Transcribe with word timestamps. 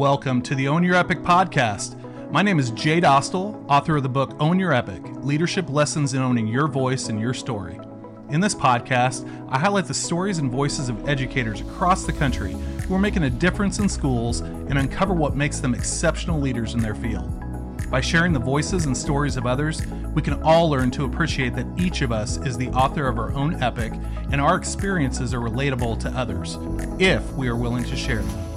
welcome 0.00 0.40
to 0.40 0.54
the 0.54 0.66
Own 0.66 0.82
Your 0.82 0.94
Epic 0.94 1.18
podcast. 1.18 1.94
My 2.30 2.40
name 2.40 2.58
is 2.58 2.70
Jay 2.70 3.02
Dostal, 3.02 3.62
author 3.68 3.98
of 3.98 4.02
the 4.02 4.08
book 4.08 4.34
Own 4.40 4.58
Your 4.58 4.72
Epic 4.72 5.02
Leadership 5.16 5.68
Lessons 5.68 6.14
in 6.14 6.22
Owning 6.22 6.46
Your 6.46 6.68
Voice 6.68 7.10
and 7.10 7.20
Your 7.20 7.34
Story. 7.34 7.78
In 8.30 8.40
this 8.40 8.54
podcast, 8.54 9.28
I 9.50 9.58
highlight 9.58 9.84
the 9.84 9.92
stories 9.92 10.38
and 10.38 10.50
voices 10.50 10.88
of 10.88 11.06
educators 11.06 11.60
across 11.60 12.06
the 12.06 12.14
country 12.14 12.52
who 12.88 12.94
are 12.94 12.98
making 12.98 13.24
a 13.24 13.30
difference 13.30 13.78
in 13.78 13.90
schools 13.90 14.40
and 14.40 14.78
uncover 14.78 15.12
what 15.12 15.36
makes 15.36 15.60
them 15.60 15.74
exceptional 15.74 16.40
leaders 16.40 16.72
in 16.72 16.80
their 16.80 16.94
field. 16.94 17.30
By 17.90 18.00
sharing 18.00 18.32
the 18.32 18.38
voices 18.38 18.86
and 18.86 18.96
stories 18.96 19.36
of 19.36 19.44
others, 19.44 19.86
we 20.14 20.22
can 20.22 20.42
all 20.42 20.70
learn 20.70 20.90
to 20.92 21.04
appreciate 21.04 21.54
that 21.56 21.66
each 21.78 22.00
of 22.00 22.10
us 22.10 22.38
is 22.38 22.56
the 22.56 22.70
author 22.70 23.06
of 23.06 23.18
our 23.18 23.34
own 23.34 23.62
epic 23.62 23.92
and 24.32 24.40
our 24.40 24.56
experiences 24.56 25.34
are 25.34 25.40
relatable 25.40 26.00
to 26.00 26.08
others, 26.18 26.56
if 26.98 27.30
we 27.34 27.48
are 27.48 27.56
willing 27.56 27.84
to 27.84 27.96
share 27.96 28.22
them. 28.22 28.49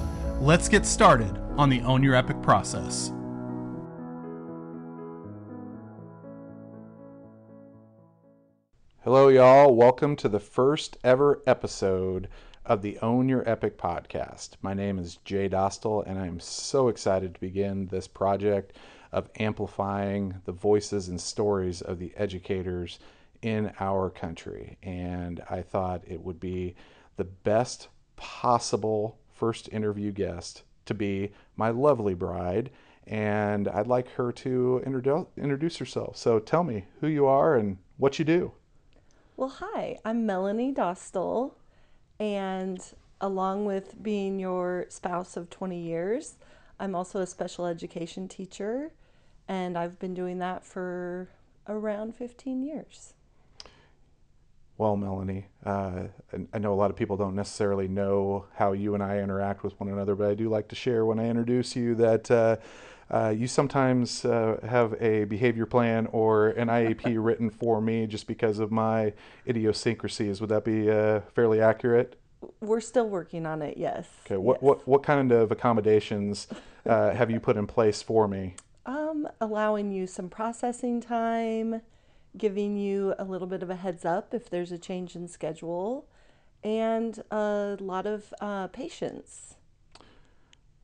Let's 0.44 0.68
get 0.68 0.84
started 0.84 1.38
on 1.56 1.70
the 1.70 1.80
Own 1.80 2.02
Your 2.02 2.14
Epic 2.14 2.42
process. 2.42 3.10
Hello, 9.04 9.28
y'all. 9.28 9.74
Welcome 9.74 10.16
to 10.16 10.28
the 10.28 10.38
first 10.38 10.98
ever 11.02 11.42
episode 11.46 12.28
of 12.66 12.82
the 12.82 12.98
Own 12.98 13.26
Your 13.26 13.48
Epic 13.48 13.78
podcast. 13.78 14.50
My 14.60 14.74
name 14.74 14.98
is 14.98 15.16
Jay 15.24 15.48
Dostal, 15.48 16.06
and 16.06 16.18
I'm 16.18 16.38
so 16.40 16.88
excited 16.88 17.32
to 17.32 17.40
begin 17.40 17.86
this 17.86 18.06
project 18.06 18.76
of 19.12 19.30
amplifying 19.38 20.42
the 20.44 20.52
voices 20.52 21.08
and 21.08 21.18
stories 21.18 21.80
of 21.80 21.98
the 21.98 22.12
educators 22.18 22.98
in 23.40 23.72
our 23.80 24.10
country. 24.10 24.76
And 24.82 25.42
I 25.48 25.62
thought 25.62 26.02
it 26.06 26.20
would 26.22 26.38
be 26.38 26.74
the 27.16 27.24
best 27.24 27.88
possible 28.16 29.16
first 29.34 29.68
interview 29.72 30.12
guest 30.12 30.62
to 30.86 30.94
be 30.94 31.32
my 31.56 31.70
lovely 31.70 32.14
bride. 32.14 32.70
And 33.06 33.68
I'd 33.68 33.86
like 33.86 34.08
her 34.12 34.32
to 34.32 34.82
introdu- 34.86 35.26
introduce 35.36 35.76
herself. 35.76 36.16
So 36.16 36.38
tell 36.38 36.64
me 36.64 36.86
who 37.00 37.06
you 37.06 37.26
are 37.26 37.56
and 37.56 37.78
what 37.98 38.18
you 38.18 38.24
do. 38.24 38.52
Well, 39.36 39.50
hi, 39.50 39.98
I'm 40.04 40.24
Melanie 40.24 40.72
Dostal, 40.72 41.52
and 42.20 42.80
along 43.20 43.64
with 43.64 44.02
being 44.02 44.38
your 44.38 44.86
spouse 44.88 45.36
of 45.36 45.50
20 45.50 45.78
years, 45.78 46.36
I'm 46.78 46.94
also 46.94 47.20
a 47.20 47.26
special 47.26 47.66
education 47.66 48.28
teacher 48.28 48.92
and 49.48 49.76
I've 49.76 49.98
been 49.98 50.14
doing 50.14 50.38
that 50.38 50.64
for 50.64 51.28
around 51.68 52.14
15 52.14 52.62
years. 52.62 53.13
Well, 54.76 54.96
Melanie, 54.96 55.46
uh, 55.64 56.04
I 56.52 56.58
know 56.58 56.72
a 56.72 56.74
lot 56.74 56.90
of 56.90 56.96
people 56.96 57.16
don't 57.16 57.36
necessarily 57.36 57.86
know 57.86 58.46
how 58.54 58.72
you 58.72 58.94
and 58.94 59.02
I 59.02 59.18
interact 59.18 59.62
with 59.62 59.78
one 59.78 59.88
another, 59.88 60.16
but 60.16 60.28
I 60.28 60.34
do 60.34 60.48
like 60.48 60.66
to 60.68 60.74
share 60.74 61.04
when 61.04 61.20
I 61.20 61.28
introduce 61.28 61.76
you 61.76 61.94
that 61.94 62.28
uh, 62.28 62.56
uh, 63.08 63.28
you 63.28 63.46
sometimes 63.46 64.24
uh, 64.24 64.58
have 64.68 65.00
a 65.00 65.24
behavior 65.26 65.66
plan 65.66 66.08
or 66.10 66.48
an 66.50 66.68
IEP 66.68 67.14
written 67.24 67.50
for 67.50 67.80
me 67.80 68.08
just 68.08 68.26
because 68.26 68.58
of 68.58 68.72
my 68.72 69.12
idiosyncrasies. 69.46 70.40
Would 70.40 70.50
that 70.50 70.64
be 70.64 70.90
uh, 70.90 71.20
fairly 71.34 71.60
accurate? 71.60 72.18
We're 72.60 72.80
still 72.80 73.08
working 73.08 73.46
on 73.46 73.62
it, 73.62 73.76
yes. 73.76 74.08
Okay, 74.26 74.36
what, 74.36 74.56
yes. 74.56 74.62
what, 74.62 74.88
what 74.88 75.02
kind 75.04 75.30
of 75.30 75.52
accommodations 75.52 76.48
uh, 76.84 77.12
have 77.12 77.30
you 77.30 77.38
put 77.38 77.56
in 77.56 77.68
place 77.68 78.02
for 78.02 78.26
me? 78.26 78.56
Um, 78.86 79.28
allowing 79.40 79.92
you 79.92 80.08
some 80.08 80.28
processing 80.28 81.00
time, 81.00 81.80
giving 82.36 82.76
you 82.76 83.14
a 83.18 83.24
little 83.24 83.46
bit 83.46 83.62
of 83.62 83.70
a 83.70 83.76
heads 83.76 84.04
up 84.04 84.34
if 84.34 84.50
there's 84.50 84.72
a 84.72 84.78
change 84.78 85.14
in 85.14 85.28
schedule, 85.28 86.06
and 86.62 87.22
a 87.30 87.76
lot 87.80 88.06
of 88.06 88.32
uh, 88.40 88.68
patience. 88.68 89.54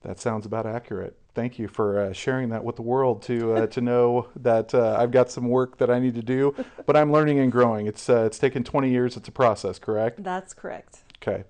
That 0.02 0.18
sounds 0.18 0.46
about 0.46 0.66
accurate. 0.66 1.16
Thank 1.34 1.58
you 1.58 1.68
for 1.68 2.00
uh, 2.00 2.12
sharing 2.12 2.48
that 2.48 2.64
with 2.64 2.76
the 2.76 2.82
world 2.82 3.22
to 3.22 3.54
uh, 3.54 3.66
to 3.68 3.80
know 3.80 4.28
that 4.36 4.74
uh, 4.74 4.96
I've 4.98 5.10
got 5.10 5.30
some 5.30 5.48
work 5.48 5.78
that 5.78 5.90
I 5.90 5.98
need 5.98 6.14
to 6.14 6.22
do, 6.22 6.54
but 6.86 6.96
I'm 6.96 7.12
learning 7.12 7.38
and 7.38 7.52
growing. 7.52 7.86
It's 7.86 8.08
uh, 8.08 8.24
it's 8.24 8.38
taken 8.38 8.64
20 8.64 8.90
years. 8.90 9.16
It's 9.16 9.28
a 9.28 9.32
process, 9.32 9.78
correct? 9.78 10.22
That's 10.22 10.54
correct. 10.54 11.00
Okay. 11.22 11.44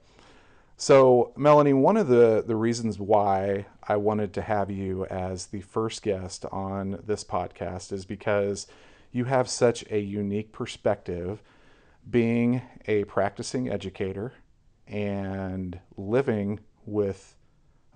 So, 0.77 1.35
Melanie, 1.37 1.75
one 1.75 1.99
of 1.99 2.09
the, 2.09 2.43
the 2.47 2.57
reasons 2.57 2.99
why 2.99 3.67
I 3.87 3.97
wanted 3.97 4.33
to 4.33 4.41
have 4.41 4.71
you 4.71 5.05
as 5.05 5.49
the 5.49 5.61
first 5.61 6.03
guest 6.03 6.47
on 6.51 7.03
this 7.07 7.23
podcast 7.23 7.93
is 7.93 8.07
because 8.07 8.67
you 9.13 9.25
have 9.25 9.49
such 9.49 9.85
a 9.91 9.99
unique 9.99 10.53
perspective 10.53 11.43
being 12.09 12.63
a 12.87 13.05
practicing 13.05 13.69
educator 13.69 14.33
and 14.87 15.79
living 15.97 16.61
with 16.87 17.37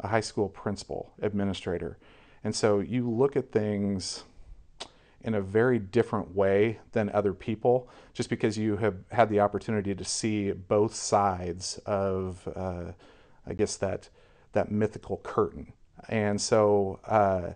a 0.01 0.09
high 0.09 0.21
school 0.21 0.49
principal, 0.49 1.13
administrator. 1.23 1.99
And 2.43 2.55
so 2.55 2.81
you 2.81 3.09
look 3.11 3.37
at 3.37 3.53
things 3.53 4.25
in 5.23 5.35
a 5.35 5.41
very 5.41 5.79
different 5.79 6.35
way 6.35 6.79
than 6.93 7.09
other 7.11 7.33
people, 7.33 7.89
just 8.13 8.29
because 8.29 8.59
you 8.59 8.77
have 8.77 8.97
had 9.11 9.31
the 9.31 9.41
opportunity 9.41 9.95
to 9.95 10.05
see 10.05 10.53
both 10.53 10.95
sides 10.95 11.79
of, 11.87 12.47
uh, 12.55 12.93
I 13.47 13.55
guess 13.55 13.77
that 13.77 14.11
that 14.53 14.71
mythical 14.71 15.17
curtain. 15.25 15.73
And 16.09 16.41
so, 16.41 17.01
uh, 17.05 17.55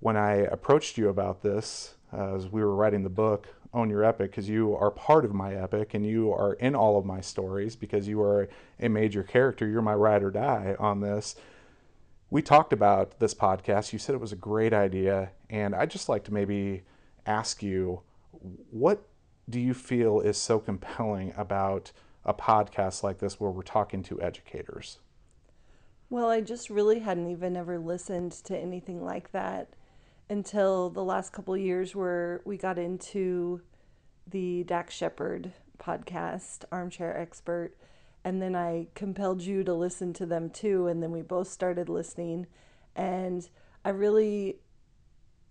when 0.00 0.16
I 0.16 0.34
approached 0.36 0.96
you 0.96 1.08
about 1.08 1.42
this, 1.42 1.94
as 2.12 2.48
we 2.48 2.62
were 2.62 2.74
writing 2.74 3.02
the 3.02 3.10
book, 3.10 3.48
Own 3.74 3.90
Your 3.90 4.04
Epic, 4.04 4.30
because 4.30 4.48
you 4.48 4.74
are 4.74 4.90
part 4.90 5.24
of 5.24 5.34
my 5.34 5.54
epic 5.54 5.94
and 5.94 6.06
you 6.06 6.32
are 6.32 6.54
in 6.54 6.74
all 6.74 6.98
of 6.98 7.04
my 7.04 7.20
stories 7.20 7.76
because 7.76 8.08
you 8.08 8.20
are 8.22 8.48
a 8.80 8.88
major 8.88 9.22
character. 9.22 9.66
You're 9.66 9.82
my 9.82 9.94
ride 9.94 10.22
or 10.22 10.30
die 10.30 10.74
on 10.78 11.00
this. 11.00 11.36
We 12.30 12.42
talked 12.42 12.72
about 12.72 13.18
this 13.20 13.34
podcast. 13.34 13.92
You 13.92 13.98
said 13.98 14.14
it 14.14 14.20
was 14.20 14.32
a 14.32 14.36
great 14.36 14.72
idea, 14.72 15.30
and 15.48 15.74
I'd 15.74 15.90
just 15.90 16.08
like 16.08 16.24
to 16.24 16.32
maybe 16.32 16.82
ask 17.26 17.62
you 17.62 18.02
what 18.70 19.02
do 19.48 19.60
you 19.60 19.74
feel 19.74 20.20
is 20.20 20.36
so 20.36 20.58
compelling 20.58 21.32
about 21.36 21.92
a 22.24 22.34
podcast 22.34 23.02
like 23.02 23.18
this 23.18 23.40
where 23.40 23.50
we're 23.50 23.62
talking 23.62 24.02
to 24.04 24.20
educators? 24.20 24.98
Well, 26.10 26.28
I 26.28 26.40
just 26.40 26.70
really 26.70 27.00
hadn't 27.00 27.30
even 27.30 27.56
ever 27.56 27.78
listened 27.78 28.32
to 28.44 28.56
anything 28.56 29.02
like 29.04 29.32
that 29.32 29.68
until 30.30 30.90
the 30.90 31.04
last 31.04 31.32
couple 31.32 31.56
years 31.56 31.94
where 31.94 32.42
we 32.44 32.56
got 32.56 32.78
into 32.78 33.62
the 34.26 34.64
Dax 34.64 34.94
Shepard 34.94 35.52
podcast, 35.78 36.64
Armchair 36.70 37.16
Expert, 37.16 37.74
and 38.24 38.42
then 38.42 38.54
I 38.54 38.88
compelled 38.94 39.42
you 39.42 39.64
to 39.64 39.72
listen 39.72 40.12
to 40.14 40.26
them 40.26 40.50
too, 40.50 40.86
and 40.86 41.02
then 41.02 41.12
we 41.12 41.22
both 41.22 41.48
started 41.48 41.88
listening. 41.88 42.46
And 42.94 43.48
I 43.84 43.90
really 43.90 44.56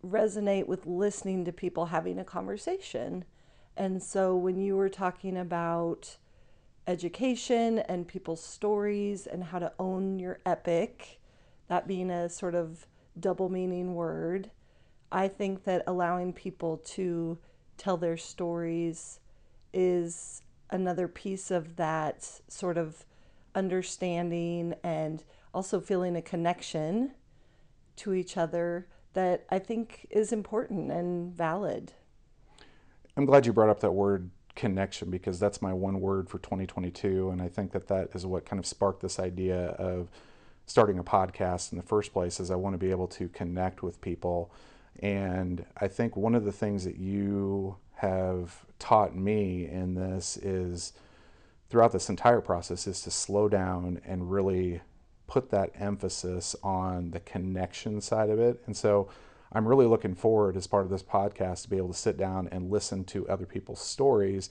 resonate 0.05 0.67
with 0.67 0.85
listening 0.85 1.45
to 1.45 1.51
people 1.51 1.87
having 1.87 2.19
a 2.19 2.23
conversation. 2.23 3.25
And 3.75 4.01
so 4.03 4.35
when 4.35 4.59
you 4.59 4.75
were 4.75 4.89
talking 4.89 5.37
about 5.37 6.17
education 6.85 7.79
and 7.79 8.07
people's 8.07 8.43
stories 8.43 9.27
and 9.27 9.45
how 9.45 9.59
to 9.59 9.73
own 9.79 10.19
your 10.19 10.39
epic, 10.45 11.19
that 11.67 11.87
being 11.87 12.09
a 12.11 12.29
sort 12.29 12.55
of 12.55 12.85
double 13.19 13.49
meaning 13.49 13.95
word, 13.95 14.51
I 15.11 15.27
think 15.27 15.63
that 15.63 15.83
allowing 15.87 16.33
people 16.33 16.77
to 16.77 17.37
tell 17.77 17.97
their 17.97 18.17
stories 18.17 19.19
is 19.73 20.41
another 20.69 21.07
piece 21.07 21.51
of 21.51 21.75
that 21.77 22.29
sort 22.47 22.77
of 22.77 23.05
understanding 23.55 24.75
and 24.83 25.23
also 25.53 25.79
feeling 25.79 26.15
a 26.15 26.21
connection 26.21 27.11
to 27.95 28.13
each 28.13 28.37
other 28.37 28.87
that 29.13 29.45
I 29.49 29.59
think 29.59 30.05
is 30.09 30.31
important 30.31 30.91
and 30.91 31.33
valid. 31.33 31.93
I'm 33.15 33.25
glad 33.25 33.45
you 33.45 33.53
brought 33.53 33.69
up 33.69 33.79
that 33.79 33.91
word 33.91 34.29
connection 34.55 35.09
because 35.09 35.39
that's 35.39 35.61
my 35.61 35.73
one 35.73 36.01
word 36.01 36.29
for 36.29 36.39
2022 36.39 37.29
and 37.29 37.41
I 37.41 37.47
think 37.47 37.71
that 37.71 37.87
that 37.87 38.09
is 38.15 38.25
what 38.25 38.45
kind 38.45 38.59
of 38.59 38.65
sparked 38.65 39.01
this 39.01 39.19
idea 39.19 39.67
of 39.69 40.09
starting 40.65 40.97
a 40.97 41.03
podcast 41.03 41.71
in 41.71 41.77
the 41.77 41.83
first 41.83 42.11
place 42.11 42.39
is 42.39 42.49
I 42.49 42.55
want 42.55 42.73
to 42.73 42.79
be 42.79 42.89
able 42.89 43.07
to 43.09 43.29
connect 43.29 43.83
with 43.83 44.01
people 44.01 44.51
and 44.99 45.65
I 45.77 45.87
think 45.87 46.15
one 46.15 46.35
of 46.35 46.45
the 46.45 46.51
things 46.51 46.83
that 46.85 46.97
you 46.97 47.77
have 47.95 48.65
taught 48.79 49.15
me 49.15 49.67
in 49.67 49.95
this 49.95 50.37
is 50.37 50.93
throughout 51.69 51.91
this 51.91 52.09
entire 52.09 52.41
process 52.41 52.87
is 52.87 53.01
to 53.01 53.11
slow 53.11 53.49
down 53.49 53.99
and 54.05 54.31
really 54.31 54.81
put 55.27 55.49
that 55.49 55.71
emphasis 55.75 56.55
on 56.63 57.11
the 57.11 57.19
connection 57.19 57.99
side 57.99 58.29
of 58.29 58.39
it. 58.39 58.61
And 58.65 58.75
so 58.75 59.09
I'm 59.51 59.67
really 59.67 59.85
looking 59.85 60.15
forward 60.15 60.55
as 60.55 60.67
part 60.67 60.85
of 60.85 60.91
this 60.91 61.03
podcast 61.03 61.63
to 61.63 61.69
be 61.69 61.77
able 61.77 61.89
to 61.89 61.93
sit 61.93 62.17
down 62.17 62.47
and 62.51 62.71
listen 62.71 63.03
to 63.05 63.27
other 63.27 63.45
people's 63.45 63.81
stories. 63.81 64.49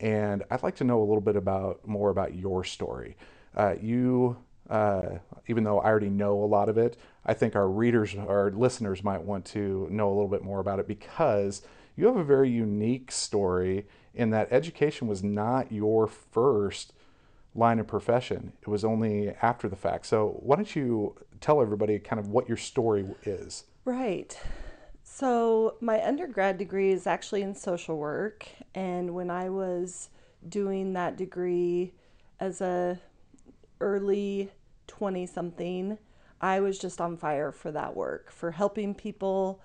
And 0.00 0.44
I'd 0.50 0.62
like 0.62 0.76
to 0.76 0.84
know 0.84 1.00
a 1.00 1.04
little 1.04 1.20
bit 1.20 1.36
about 1.36 1.86
more 1.86 2.10
about 2.10 2.34
your 2.34 2.64
story. 2.64 3.16
Uh, 3.56 3.74
you, 3.80 4.36
uh, 4.68 5.18
even 5.46 5.64
though 5.64 5.80
I 5.80 5.86
already 5.86 6.10
know 6.10 6.42
a 6.42 6.46
lot 6.46 6.68
of 6.68 6.78
it, 6.78 6.96
I 7.24 7.34
think 7.34 7.56
our 7.56 7.68
readers, 7.68 8.14
our 8.14 8.50
listeners 8.50 9.02
might 9.02 9.22
want 9.22 9.44
to 9.46 9.88
know 9.90 10.08
a 10.08 10.14
little 10.14 10.28
bit 10.28 10.42
more 10.42 10.60
about 10.60 10.78
it 10.78 10.86
because 10.86 11.62
you 11.96 12.06
have 12.06 12.16
a 12.16 12.24
very 12.24 12.50
unique 12.50 13.10
story 13.10 13.86
in 14.14 14.30
that 14.30 14.48
education 14.50 15.08
was 15.08 15.22
not 15.22 15.72
your 15.72 16.06
first 16.06 16.92
line 17.54 17.78
of 17.78 17.86
profession. 17.86 18.52
It 18.62 18.68
was 18.68 18.84
only 18.84 19.30
after 19.42 19.68
the 19.68 19.76
fact. 19.76 20.06
So, 20.06 20.38
why 20.40 20.56
don't 20.56 20.76
you 20.76 21.16
tell 21.40 21.60
everybody 21.60 21.98
kind 21.98 22.20
of 22.20 22.28
what 22.28 22.48
your 22.48 22.56
story 22.56 23.06
is? 23.24 23.64
Right. 23.84 24.38
So, 25.02 25.76
my 25.80 26.04
undergrad 26.04 26.58
degree 26.58 26.92
is 26.92 27.06
actually 27.06 27.42
in 27.42 27.54
social 27.54 27.96
work. 27.96 28.48
And 28.74 29.14
when 29.14 29.30
I 29.30 29.48
was 29.48 30.10
doing 30.48 30.92
that 30.92 31.16
degree 31.16 31.92
as 32.38 32.60
a 32.60 33.00
early 33.80 34.50
20 34.88 35.26
something, 35.26 35.98
I 36.40 36.60
was 36.60 36.78
just 36.78 37.00
on 37.00 37.16
fire 37.16 37.52
for 37.52 37.70
that 37.72 37.94
work, 37.94 38.30
for 38.30 38.50
helping 38.52 38.94
people. 38.94 39.60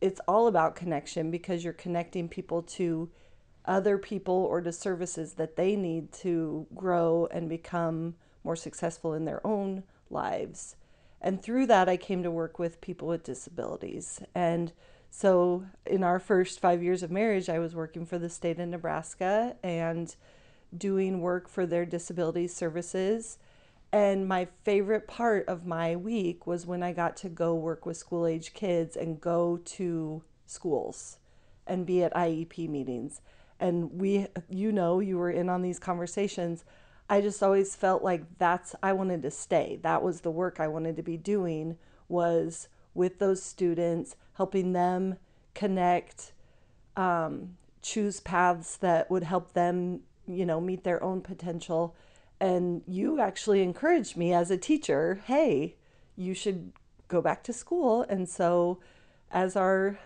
It's 0.00 0.20
all 0.26 0.46
about 0.46 0.76
connection 0.76 1.30
because 1.30 1.64
you're 1.64 1.72
connecting 1.72 2.28
people 2.28 2.62
to 2.62 3.10
other 3.64 3.98
people 3.98 4.34
or 4.34 4.60
to 4.60 4.72
services 4.72 5.34
that 5.34 5.56
they 5.56 5.76
need 5.76 6.12
to 6.12 6.66
grow 6.74 7.28
and 7.30 7.48
become 7.48 8.14
more 8.44 8.56
successful 8.56 9.14
in 9.14 9.24
their 9.24 9.46
own 9.46 9.84
lives. 10.10 10.76
And 11.20 11.40
through 11.40 11.66
that, 11.66 11.88
I 11.88 11.96
came 11.96 12.22
to 12.24 12.30
work 12.30 12.58
with 12.58 12.80
people 12.80 13.08
with 13.08 13.22
disabilities. 13.22 14.20
And 14.34 14.72
so, 15.10 15.66
in 15.86 16.02
our 16.02 16.18
first 16.18 16.58
five 16.58 16.82
years 16.82 17.02
of 17.02 17.10
marriage, 17.10 17.48
I 17.48 17.60
was 17.60 17.74
working 17.74 18.06
for 18.06 18.18
the 18.18 18.28
state 18.28 18.58
of 18.58 18.68
Nebraska 18.68 19.56
and 19.62 20.14
doing 20.76 21.20
work 21.20 21.48
for 21.48 21.66
their 21.66 21.84
disability 21.84 22.48
services. 22.48 23.38
And 23.92 24.26
my 24.26 24.48
favorite 24.64 25.06
part 25.06 25.46
of 25.48 25.66
my 25.66 25.96
week 25.96 26.46
was 26.46 26.66
when 26.66 26.82
I 26.82 26.92
got 26.92 27.16
to 27.18 27.28
go 27.28 27.54
work 27.54 27.84
with 27.84 27.98
school 27.98 28.26
age 28.26 28.54
kids 28.54 28.96
and 28.96 29.20
go 29.20 29.58
to 29.58 30.22
schools 30.46 31.18
and 31.66 31.84
be 31.84 32.02
at 32.02 32.14
IEP 32.14 32.68
meetings. 32.70 33.20
And 33.60 34.00
we, 34.00 34.28
you 34.48 34.72
know, 34.72 35.00
you 35.00 35.18
were 35.18 35.30
in 35.30 35.50
on 35.50 35.60
these 35.60 35.78
conversations. 35.78 36.64
I 37.08 37.20
just 37.20 37.42
always 37.42 37.76
felt 37.76 38.02
like 38.02 38.38
that's, 38.38 38.74
I 38.82 38.94
wanted 38.94 39.22
to 39.22 39.30
stay. 39.30 39.78
That 39.82 40.02
was 40.02 40.22
the 40.22 40.30
work 40.30 40.58
I 40.58 40.68
wanted 40.68 40.96
to 40.96 41.02
be 41.02 41.18
doing 41.18 41.76
was 42.08 42.68
with 42.94 43.18
those 43.18 43.42
students, 43.42 44.16
helping 44.34 44.72
them 44.72 45.16
connect, 45.54 46.32
um, 46.96 47.56
choose 47.82 48.20
paths 48.20 48.76
that 48.78 49.10
would 49.10 49.24
help 49.24 49.52
them, 49.52 50.00
you 50.26 50.46
know, 50.46 50.60
meet 50.60 50.82
their 50.82 51.02
own 51.02 51.20
potential. 51.20 51.94
And 52.42 52.82
you 52.88 53.20
actually 53.20 53.62
encouraged 53.62 54.16
me 54.16 54.32
as 54.32 54.50
a 54.50 54.58
teacher, 54.58 55.20
hey, 55.26 55.76
you 56.16 56.34
should 56.34 56.72
go 57.06 57.22
back 57.22 57.44
to 57.44 57.52
school. 57.52 58.04
And 58.08 58.28
so, 58.28 58.80
as 59.30 59.54
our, 59.54 60.00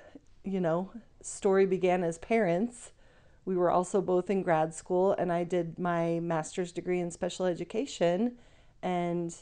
you 0.44 0.60
know, 0.60 0.90
story 1.22 1.64
began 1.64 2.04
as 2.04 2.18
parents, 2.18 2.92
we 3.46 3.56
were 3.56 3.70
also 3.70 4.02
both 4.02 4.28
in 4.28 4.42
grad 4.42 4.74
school, 4.74 5.12
and 5.12 5.32
I 5.32 5.44
did 5.44 5.78
my 5.78 6.20
master's 6.20 6.72
degree 6.72 7.00
in 7.00 7.10
special 7.10 7.46
education. 7.46 8.36
And 8.82 9.34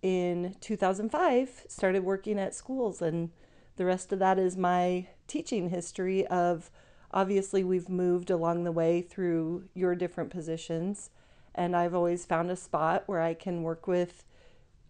in 0.00 0.56
2005 0.62 1.66
started 1.68 2.02
working 2.02 2.38
at 2.38 2.54
schools 2.54 3.02
and 3.02 3.30
the 3.74 3.84
rest 3.84 4.12
of 4.12 4.20
that 4.20 4.38
is 4.38 4.56
my 4.56 5.08
teaching 5.26 5.70
history 5.70 6.24
of 6.28 6.70
obviously 7.10 7.64
we've 7.64 7.88
moved 7.88 8.30
along 8.30 8.62
the 8.62 8.70
way 8.70 9.02
through 9.02 9.64
your 9.74 9.96
different 9.96 10.30
positions 10.30 11.10
and 11.58 11.76
i've 11.76 11.94
always 11.94 12.24
found 12.24 12.50
a 12.50 12.56
spot 12.56 13.02
where 13.06 13.20
i 13.20 13.34
can 13.34 13.62
work 13.62 13.86
with 13.86 14.24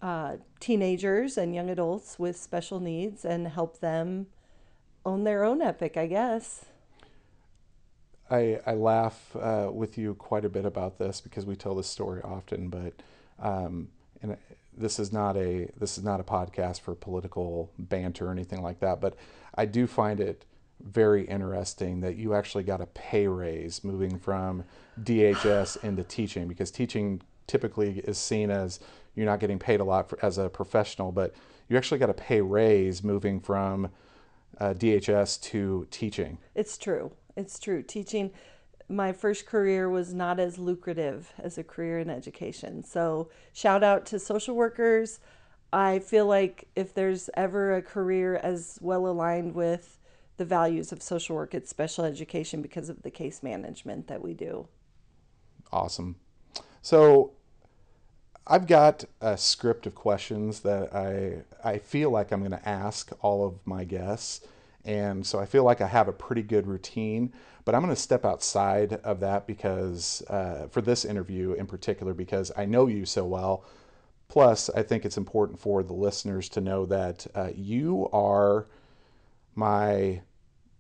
uh, 0.01 0.37
teenagers 0.61 1.37
and 1.37 1.53
young 1.55 1.69
adults 1.69 2.21
with 2.21 2.37
special 2.37 2.79
needs 2.79 3.25
and 3.25 3.49
help 3.49 3.81
them 3.81 4.27
own 5.05 5.25
their 5.25 5.43
own 5.43 5.61
epic 5.61 5.97
i 5.97 6.07
guess. 6.07 6.67
I, 8.31 8.61
I 8.67 8.75
laugh 8.75 9.35
uh, 9.37 9.71
with 9.73 9.97
you 9.97 10.15
quite 10.15 10.45
a 10.45 10.51
bit 10.51 10.67
about 10.67 10.99
this 10.99 11.19
because 11.23 11.47
we 11.47 11.57
tell 11.57 11.75
this 11.75 11.87
story 11.87 12.21
often 12.23 12.69
but 12.69 12.93
um, 13.41 13.89
and 14.23 14.37
this 14.79 14.99
is 14.99 15.13
not 15.13 15.37
a 15.37 15.69
this 15.77 15.99
is 15.99 16.05
not 16.05 16.21
a 16.21 16.25
podcast 16.25 16.81
for 16.81 16.95
political 16.95 17.71
banter 17.79 18.29
or 18.29 18.33
anything 18.33 18.63
like 18.63 18.81
that, 18.81 19.01
but 19.01 19.17
I 19.55 19.65
do 19.65 19.87
find 19.87 20.21
it 20.21 20.45
very 20.83 21.25
interesting 21.25 22.01
that 22.01 22.17
you 22.17 22.35
actually 22.35 22.65
got 22.65 22.81
a 22.81 22.87
pay 22.87 23.27
raise 23.27 23.83
moving 23.83 24.19
from 24.19 24.65
DHS 25.03 25.83
into 25.85 26.05
teaching 26.05 26.49
because 26.49 26.71
teaching 26.71 27.21
typically 27.47 27.99
is 28.01 28.19
seen 28.19 28.51
as 28.51 28.81
you're 29.15 29.27
not 29.27 29.41
getting 29.41 29.59
paid 29.59 29.81
a 29.81 29.85
lot 29.85 30.09
for, 30.09 30.25
as 30.25 30.39
a 30.39 30.49
professional, 30.49 31.11
but 31.11 31.35
you 31.69 31.77
actually 31.77 31.99
got 31.99 32.11
a 32.11 32.15
pay 32.15 32.41
raise 32.41 33.03
moving 33.03 33.41
from 33.41 33.91
uh, 34.61 34.75
DHS 34.75 35.41
to 35.43 35.87
teaching. 35.91 36.39
It's 36.55 36.79
true. 36.79 37.13
It's 37.37 37.59
true. 37.59 37.83
Teaching 37.83 38.31
my 38.89 39.13
first 39.13 39.47
career 39.47 39.89
was 39.89 40.15
not 40.15 40.41
as 40.41 40.59
lucrative 40.59 41.33
as 41.39 41.59
a 41.59 41.65
career 41.65 41.99
in 41.99 42.09
education. 42.09 42.83
So, 42.83 43.29
shout 43.53 43.85
out 43.85 44.07
to 44.07 44.19
social 44.19 44.57
workers. 44.57 45.21
I 45.73 45.99
feel 45.99 46.27
like 46.27 46.69
if 46.75 46.95
there's 46.95 47.29
ever 47.35 47.77
a 47.77 47.83
career 47.83 48.37
as 48.37 48.79
well 48.81 49.07
aligned 49.07 49.55
with 49.55 49.99
the 50.39 50.45
values 50.45 50.91
of 50.93 51.03
social 51.03 51.37
work, 51.37 51.55
at 51.55 51.69
special 51.69 52.05
education 52.05 52.63
because 52.63 52.89
of 52.89 53.03
the 53.03 53.11
case 53.11 53.43
management 53.43 54.07
that 54.09 54.23
we 54.23 54.35
do. 54.35 54.67
Awesome. 55.71 56.17
So, 56.81 57.33
I've 58.47 58.67
got 58.67 59.05
a 59.21 59.37
script 59.37 59.87
of 59.87 59.95
questions 59.95 60.61
that 60.61 60.95
I 60.95 61.43
I 61.63 61.79
feel 61.79 62.11
like 62.11 62.33
I'm 62.33 62.41
going 62.41 62.53
to 62.53 62.69
ask 62.69 63.13
all 63.21 63.47
of 63.47 63.59
my 63.67 63.85
guests 63.85 64.41
and 64.89 65.27
so 65.27 65.39
I 65.39 65.45
feel 65.45 65.65
like 65.65 65.83
I 65.83 65.87
have 65.87 66.09
a 66.09 66.13
pretty 66.13 66.43
good 66.43 66.67
routine, 66.67 67.35
but 67.67 67.75
I'm 67.75 67.83
going 67.83 67.95
to 67.95 68.01
step 68.01 68.25
outside 68.25 68.95
of 69.05 69.21
that 69.21 69.47
because 69.47 70.23
uh, 70.31 70.69
for 70.71 70.81
this 70.81 71.05
interview 71.05 71.53
in 71.53 71.67
particular, 71.67 72.15
because 72.15 72.51
I 72.57 72.65
know 72.65 72.87
you 72.87 73.05
so 73.05 73.27
well. 73.27 73.65
Plus, 74.29 74.71
I 74.71 74.83
think 74.83 75.05
it's 75.05 75.19
important 75.19 75.59
for 75.61 75.83
the 75.83 75.93
listeners 75.93 76.49
to 76.51 76.63
know 76.63 76.87
that 76.87 77.27
uh, 77.35 77.51
you 77.55 78.09
are 78.13 78.67
my 79.55 80.23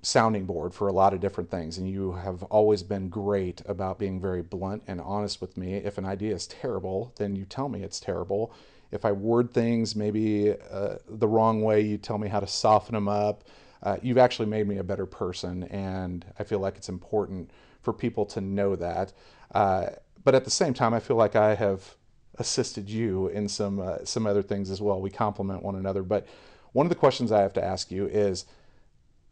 sounding 0.00 0.47
board 0.47 0.73
for 0.73 0.89
a 0.89 0.93
lot 0.93 1.12
of 1.12 1.21
different 1.21 1.50
things, 1.50 1.79
and 1.79 1.89
you 1.89 2.12
have 2.12 2.43
always 2.45 2.83
been 2.83 3.09
great 3.09 3.62
about 3.67 3.99
being 3.99 4.21
very 4.21 4.43
blunt 4.43 4.83
and 4.87 5.00
honest 5.00 5.41
with 5.41 5.56
me. 5.56 5.75
If 5.75 5.99
an 5.99 6.05
idea 6.05 6.35
is 6.35 6.47
terrible, 6.47 7.12
then 7.17 7.35
you 7.35 7.45
tell 7.45 7.69
me 7.69 7.83
it's 7.83 8.00
terrible. 8.00 8.53
If 8.91 9.05
I 9.05 9.12
word 9.12 9.53
things 9.53 9.97
maybe 9.97 10.55
uh, 10.71 10.97
the 11.09 11.29
wrong 11.29 11.62
way, 11.62 11.81
you 11.81 11.99
tell 11.99 12.19
me 12.19 12.29
how 12.29 12.41
to 12.41 12.47
soften 12.47 12.95
them 12.95 13.09
up 13.09 13.45
uh, 13.83 13.97
you've 14.03 14.19
actually 14.19 14.47
made 14.47 14.67
me 14.67 14.79
a 14.79 14.85
better 14.85 15.06
person, 15.06 15.65
and 15.65 16.25
I 16.39 16.45
feel 16.45 16.59
like 16.59 16.77
it's 16.77 16.89
important 16.89 17.50
for 17.83 17.93
people 17.93 18.27
to 18.27 18.41
know 18.41 18.77
that. 18.77 19.12
Uh, 19.55 19.87
but 20.25 20.35
at 20.35 20.45
the 20.45 20.50
same 20.50 20.75
time, 20.75 20.95
I 20.95 21.00
feel 21.00 21.17
like 21.17 21.37
I 21.37 21.55
have 21.55 21.95
assisted 22.37 22.88
you 22.90 23.28
in 23.28 23.49
some 23.49 23.81
uh, 23.81 23.99
some 24.05 24.26
other 24.26 24.43
things 24.43 24.71
as 24.71 24.81
well. 24.81 25.00
We 25.00 25.11
complement 25.11 25.62
one 25.62 25.76
another. 25.76 26.02
But 26.02 26.26
one 26.73 26.87
of 26.87 26.90
the 26.90 26.97
questions 26.97 27.33
I 27.33 27.40
have 27.40 27.52
to 27.55 27.64
ask 27.64 27.90
you 27.90 28.07
is, 28.07 28.47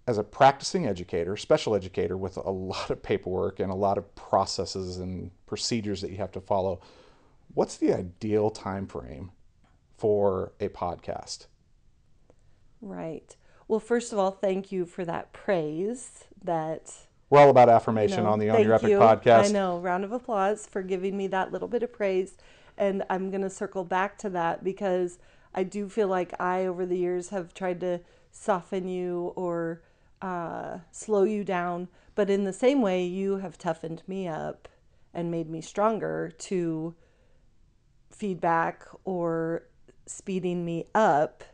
as 0.07 0.19
a 0.19 0.25
practicing 0.25 0.87
educator, 0.87 1.37
special 1.37 1.75
educator 1.75 2.17
with 2.17 2.37
a 2.37 2.51
lot 2.51 2.91
of 2.91 3.03
paperwork 3.03 3.59
and 3.59 3.73
a 3.73 3.75
lot 3.75 3.99
of 3.99 4.15
processes 4.15 4.99
and 4.99 5.31
procedures 5.47 6.01
that 6.01 6.11
you 6.11 6.17
have 6.17 6.31
to 6.33 6.41
follow, 6.41 6.81
what's 7.55 7.77
the 7.77 7.93
ideal 7.93 8.51
time 8.51 8.87
frame 8.87 9.33
for 9.97 10.53
a 10.61 10.69
podcast? 10.69 11.47
Right. 12.81 13.35
Well, 13.67 13.81
first 13.81 14.13
of 14.13 14.19
all, 14.19 14.31
thank 14.31 14.71
you 14.71 14.87
for 14.87 15.05
that 15.05 15.33
praise. 15.33 16.25
That 16.45 16.93
we're 17.31 17.41
all 17.41 17.51
about 17.51 17.69
affirmation 17.69 18.19
you 18.19 18.25
know, 18.25 18.31
on 18.31 18.39
the 18.39 18.51
Own 18.51 18.63
Your 18.63 18.75
Epic 18.75 18.91
you. 18.91 18.99
podcast. 18.99 19.47
I 19.47 19.49
know. 19.49 19.79
Round 19.79 20.05
of 20.05 20.13
applause 20.13 20.67
for 20.67 20.83
giving 20.83 21.17
me 21.17 21.27
that 21.29 21.51
little 21.51 21.67
bit 21.67 21.83
of 21.83 21.93
praise. 21.93 22.37
And 22.79 23.03
I'm 23.11 23.31
going 23.31 23.41
to 23.41 23.51
circle 23.51 23.83
back 23.83 24.19
to 24.19 24.31
that 24.31 24.63
because 24.63 25.19
I 25.53 25.65
do 25.65 25.89
feel 25.89 26.07
like 26.07 26.39
I, 26.41 26.67
over 26.67 26.87
the 26.87 26.99
years, 26.99 27.31
have 27.31 27.55
tried 27.55 27.81
to 27.81 28.01
soften 28.31 28.87
you 28.87 29.33
or 29.35 29.83
uh, 30.23 30.79
slow 30.91 31.25
you 31.25 31.45
down. 31.45 31.89
But 32.15 32.31
in 32.31 32.45
the 32.45 32.53
same 32.53 32.81
way, 32.81 33.05
you 33.05 33.39
have 33.39 33.59
toughened 33.59 34.03
me 34.07 34.27
up 34.27 34.69
and 35.13 35.31
made 35.31 35.49
me 35.49 35.61
stronger 35.61 36.31
to 36.39 36.95
feedback 38.11 38.87
or 39.05 39.65
speeding 40.07 40.65
me 40.65 40.87
up. 40.95 41.45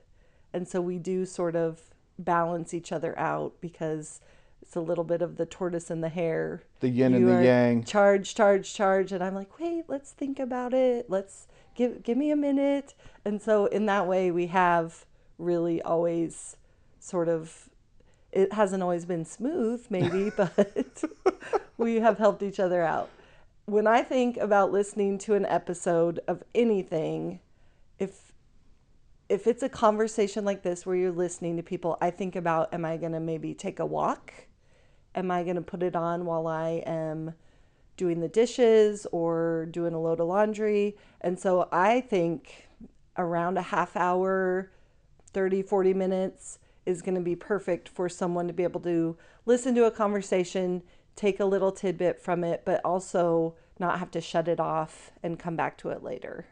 And 0.52 0.69
so 0.69 0.81
we 0.81 0.99
do 0.99 1.26
sort 1.26 1.57
of 1.57 1.81
balance 2.19 2.75
each 2.75 2.92
other 2.92 3.19
out 3.19 3.54
because 3.61 4.21
it's 4.61 4.76
a 4.76 4.81
little 4.81 5.04
bit 5.04 5.23
of 5.23 5.37
the 5.37 5.47
tortoise 5.47 5.90
and 5.90 6.02
the 6.02 6.09
hare. 6.09 6.62
The 6.81 6.88
yin 6.88 7.12
you 7.12 7.28
and 7.28 7.38
the 7.38 7.45
yang. 7.45 7.85
Charge, 7.85 8.35
charge, 8.35 8.73
charge. 8.73 9.12
And 9.12 9.23
I'm 9.23 9.35
like, 9.35 9.59
wait, 9.59 9.85
let's 9.88 10.12
think 10.12 10.38
about 10.38 10.73
it. 10.73 11.07
Let's 11.09 11.49
give 11.75 12.02
give 12.02 12.16
me 12.16 12.31
a 12.31 12.37
minute. 12.37 12.95
And 13.25 13.42
so 13.42 13.66
in 13.66 13.87
that 13.87 14.07
way 14.07 14.31
we 14.31 14.47
have 14.49 15.07
really 15.38 15.83
always 15.83 16.57
sort 17.00 17.28
of 17.28 17.69
it 18.33 18.53
hasn't 18.53 18.83
always 18.83 19.05
been 19.05 19.25
smooth, 19.25 19.85
maybe, 19.91 20.31
but 20.37 21.05
we 21.77 21.97
have 21.97 22.19
helped 22.19 22.43
each 22.43 22.61
other 22.61 22.83
out. 22.83 23.11
When 23.67 23.87
I 23.87 24.03
think 24.03 24.37
about 24.39 24.73
listening 24.73 25.19
to 25.19 25.35
an 25.35 25.47
episode 25.47 26.21
of 26.27 26.43
anything, 26.55 27.41
if 27.99 28.33
if 29.29 29.47
it's 29.47 29.62
a 29.62 29.69
conversation 29.69 30.45
like 30.45 30.62
this 30.62 30.85
where 30.85 30.97
you're 30.97 31.11
listening 31.11 31.57
to 31.57 31.62
people, 31.62 31.97
I 32.01 32.11
think 32.11 32.37
about 32.37 32.75
am 32.75 32.85
I 32.85 32.97
going 32.97 33.12
to 33.12 33.21
maybe 33.21 33.55
take 33.55 33.79
a 33.79 33.87
walk? 33.87 34.33
Am 35.15 35.31
I 35.31 35.43
going 35.43 35.57
to 35.57 35.62
put 35.62 35.83
it 35.83 35.97
on 35.97 36.27
while 36.27 36.47
I 36.47 36.83
am 36.87 37.35
doing 37.97 38.21
the 38.21 38.29
dishes 38.29 39.07
or 39.12 39.69
doing 39.71 39.95
a 39.95 40.01
load 40.01 40.21
of 40.21 40.27
laundry. 40.27 40.97
And 41.21 41.39
so 41.39 41.69
I 41.71 42.01
think 42.01 42.69
around 43.17 43.59
a 43.59 43.62
half 43.62 43.97
hour, 43.97 44.71
30, 45.33 45.62
40 45.62 45.95
minutes 45.95 46.59
is 46.87 47.03
going 47.03 47.15
to 47.15 47.21
be 47.21 47.37
perfect 47.37 47.89
for 47.89 48.09
someone 48.09 48.47
to 48.47 48.53
be 48.53 48.62
able 48.62 48.81
to 48.81 49.17
listen 49.47 49.75
to 49.75 49.85
a 49.85 49.91
conversation, 49.91 50.83
take 51.17 51.41
a 51.41 51.45
little 51.45 51.73
tidbit 51.73 52.21
from 52.21 52.45
it, 52.45 52.62
but 52.65 52.81
also 52.85 53.55
not 53.79 53.99
have 53.99 54.11
to 54.12 54.21
shut 54.21 54.49
it 54.49 54.61
off 54.61 55.11
and 55.23 55.39
come 55.39 55.57
back 55.57 55.77
to 55.79 55.91
it 55.91 56.03
later. 56.03 56.47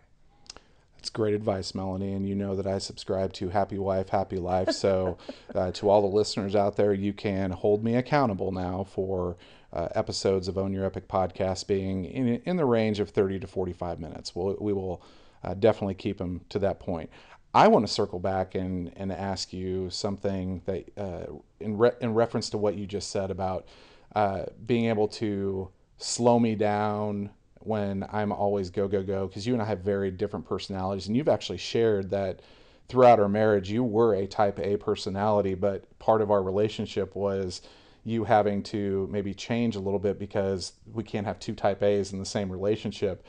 That's 0.96 1.08
great 1.08 1.32
advice, 1.32 1.74
Melanie. 1.74 2.12
And 2.12 2.28
you 2.28 2.34
know 2.34 2.54
that 2.54 2.66
I 2.66 2.76
subscribe 2.76 3.32
to 3.34 3.48
Happy 3.48 3.78
Wife, 3.78 4.10
Happy 4.10 4.36
Life. 4.36 4.72
So, 4.72 5.16
uh, 5.54 5.70
to 5.72 5.88
all 5.88 6.02
the 6.02 6.14
listeners 6.14 6.54
out 6.54 6.76
there, 6.76 6.92
you 6.92 7.14
can 7.14 7.52
hold 7.52 7.82
me 7.82 7.94
accountable 7.94 8.52
now 8.52 8.84
for 8.84 9.38
uh, 9.72 9.88
episodes 9.94 10.46
of 10.46 10.58
Own 10.58 10.74
Your 10.74 10.84
Epic 10.84 11.08
podcast 11.08 11.66
being 11.66 12.04
in, 12.04 12.42
in 12.44 12.56
the 12.56 12.66
range 12.66 13.00
of 13.00 13.10
30 13.10 13.38
to 13.40 13.46
45 13.46 13.98
minutes. 13.98 14.34
We'll, 14.34 14.56
we 14.60 14.74
will 14.74 15.02
uh, 15.42 15.54
definitely 15.54 15.94
keep 15.94 16.18
them 16.18 16.42
to 16.50 16.58
that 16.58 16.80
point. 16.80 17.08
I 17.52 17.66
want 17.68 17.86
to 17.86 17.92
circle 17.92 18.20
back 18.20 18.54
and, 18.54 18.92
and 18.96 19.10
ask 19.10 19.52
you 19.52 19.90
something 19.90 20.62
that, 20.66 20.88
uh, 20.96 21.26
in, 21.58 21.76
re- 21.76 21.92
in 22.00 22.14
reference 22.14 22.50
to 22.50 22.58
what 22.58 22.76
you 22.76 22.86
just 22.86 23.10
said 23.10 23.30
about 23.30 23.66
uh, 24.14 24.44
being 24.66 24.86
able 24.86 25.08
to 25.08 25.68
slow 25.98 26.38
me 26.38 26.54
down 26.54 27.30
when 27.58 28.06
I'm 28.12 28.32
always 28.32 28.70
go, 28.70 28.88
go, 28.88 29.02
go, 29.02 29.26
because 29.26 29.46
you 29.46 29.52
and 29.52 29.62
I 29.62 29.66
have 29.66 29.80
very 29.80 30.10
different 30.10 30.46
personalities. 30.46 31.08
And 31.08 31.16
you've 31.16 31.28
actually 31.28 31.58
shared 31.58 32.10
that 32.10 32.40
throughout 32.88 33.20
our 33.20 33.28
marriage, 33.28 33.70
you 33.70 33.84
were 33.84 34.14
a 34.14 34.26
type 34.26 34.58
A 34.60 34.76
personality, 34.76 35.54
but 35.54 35.98
part 35.98 36.22
of 36.22 36.30
our 36.30 36.42
relationship 36.42 37.14
was 37.14 37.62
you 38.04 38.24
having 38.24 38.62
to 38.62 39.08
maybe 39.10 39.34
change 39.34 39.76
a 39.76 39.80
little 39.80 39.98
bit 39.98 40.18
because 40.18 40.72
we 40.92 41.02
can't 41.02 41.26
have 41.26 41.38
two 41.38 41.54
type 41.54 41.82
A's 41.82 42.12
in 42.12 42.18
the 42.18 42.24
same 42.24 42.50
relationship. 42.50 43.26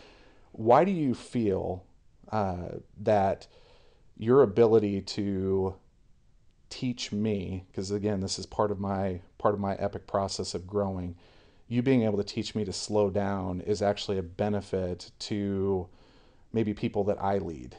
Why 0.54 0.86
do 0.86 0.92
you 0.92 1.14
feel 1.14 1.84
uh, 2.32 2.70
that 3.02 3.48
your 4.22 4.44
ability 4.44 5.02
to 5.02 5.74
teach 6.70 7.12
me, 7.12 7.66
because 7.68 7.90
again, 7.90 8.22
this 8.22 8.38
is 8.38 8.46
part 8.46 8.70
of 8.70 8.80
my 8.80 9.20
part 9.40 9.56
of 9.56 9.60
my 9.60 9.74
epic 9.76 10.06
process 10.06 10.54
of 10.54 10.68
growing, 10.68 11.16
you 11.68 11.82
being 11.82 12.04
able 12.04 12.18
to 12.18 12.24
teach 12.24 12.54
me 12.54 12.64
to 12.64 12.72
slow 12.72 13.10
down 13.10 13.62
is 13.62 13.82
actually 13.82 14.20
a 14.20 14.24
benefit 14.24 15.10
to 15.18 15.88
maybe 16.54 16.72
people 16.72 17.04
that 17.04 17.22
I 17.22 17.40
lead? 17.40 17.78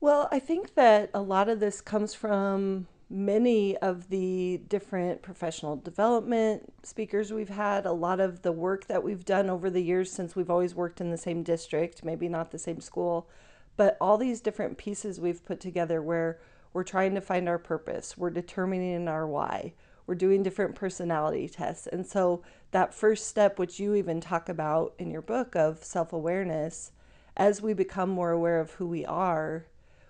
Well, 0.00 0.26
I 0.32 0.38
think 0.38 0.74
that 0.74 1.10
a 1.12 1.20
lot 1.20 1.50
of 1.50 1.60
this 1.60 1.82
comes 1.82 2.14
from 2.14 2.86
many 3.10 3.76
of 3.76 4.08
the 4.08 4.62
different 4.68 5.20
professional 5.20 5.76
development 5.76 6.72
speakers 6.82 7.30
we've 7.30 7.50
had, 7.50 7.84
a 7.84 7.92
lot 7.92 8.20
of 8.20 8.40
the 8.40 8.52
work 8.52 8.86
that 8.86 9.04
we've 9.04 9.26
done 9.26 9.50
over 9.50 9.68
the 9.68 9.82
years 9.82 10.10
since 10.10 10.34
we've 10.34 10.48
always 10.48 10.74
worked 10.74 11.00
in 11.00 11.10
the 11.10 11.18
same 11.18 11.42
district, 11.42 12.02
maybe 12.02 12.26
not 12.26 12.52
the 12.52 12.58
same 12.58 12.80
school, 12.80 13.28
but 13.76 13.96
all 14.00 14.18
these 14.18 14.40
different 14.40 14.78
pieces 14.78 15.20
we've 15.20 15.44
put 15.44 15.60
together 15.60 16.02
where 16.02 16.38
we're 16.72 16.84
trying 16.84 17.14
to 17.14 17.20
find 17.20 17.48
our 17.48 17.58
purpose, 17.58 18.16
we're 18.16 18.30
determining 18.30 19.08
our 19.08 19.26
why, 19.26 19.74
we're 20.06 20.14
doing 20.14 20.42
different 20.42 20.74
personality 20.74 21.48
tests. 21.48 21.86
And 21.86 22.06
so, 22.06 22.42
that 22.70 22.94
first 22.94 23.26
step, 23.26 23.58
which 23.58 23.78
you 23.78 23.94
even 23.94 24.20
talk 24.20 24.48
about 24.48 24.94
in 24.98 25.10
your 25.10 25.20
book 25.20 25.54
of 25.54 25.84
self 25.84 26.12
awareness, 26.12 26.92
as 27.36 27.62
we 27.62 27.74
become 27.74 28.10
more 28.10 28.30
aware 28.30 28.60
of 28.60 28.72
who 28.72 28.86
we 28.86 29.04
are, 29.04 29.66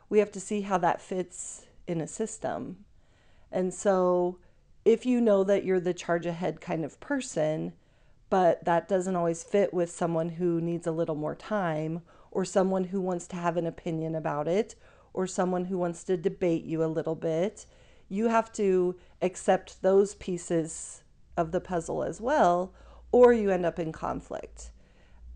we 0.09 0.19
have 0.19 0.33
to 0.33 0.41
see 0.41 0.63
how 0.63 0.79
that 0.79 1.01
fits 1.01 1.67
in 1.87 2.01
a 2.01 2.07
system. 2.07 2.85
And 3.51 3.73
so, 3.75 4.39
if 4.85 5.05
you 5.07 5.21
know 5.21 5.45
that 5.45 5.65
you're 5.65 5.81
the 5.81 5.95
charge 5.95 6.27
ahead 6.27 6.61
kind 6.61 6.85
of 6.85 7.01
person, 7.01 7.73
but 8.31 8.65
that 8.65 8.89
doesn't 8.89 9.17
always 9.17 9.45
fit 9.45 9.75
with 9.75 9.91
someone 9.91 10.31
who 10.31 10.61
needs 10.61 10.87
a 10.87 10.93
little 10.93 11.15
more 11.15 11.35
time, 11.35 12.03
or 12.33 12.45
someone 12.45 12.85
who 12.85 13.01
wants 13.01 13.29
to 13.29 13.37
have 13.37 13.57
an 13.57 13.67
opinion 13.67 14.15
about 14.15 14.49
it, 14.49 14.75
or 15.13 15.27
someone 15.27 15.67
who 15.67 15.79
wants 15.79 16.03
to 16.05 16.17
debate 16.17 16.65
you 16.65 16.83
a 16.83 16.87
little 16.87 17.15
bit, 17.15 17.67
you 18.09 18.29
have 18.29 18.53
to 18.53 18.97
accept 19.21 19.81
those 19.83 20.15
pieces 20.17 21.03
of 21.37 21.53
the 21.53 21.61
puzzle 21.61 22.03
as 22.03 22.21
well, 22.21 22.75
or 23.13 23.33
you 23.33 23.51
end 23.51 23.65
up 23.65 23.79
in 23.79 23.93
conflict. 23.93 24.71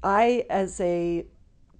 I, 0.02 0.44
as 0.50 0.80
a 0.80 1.26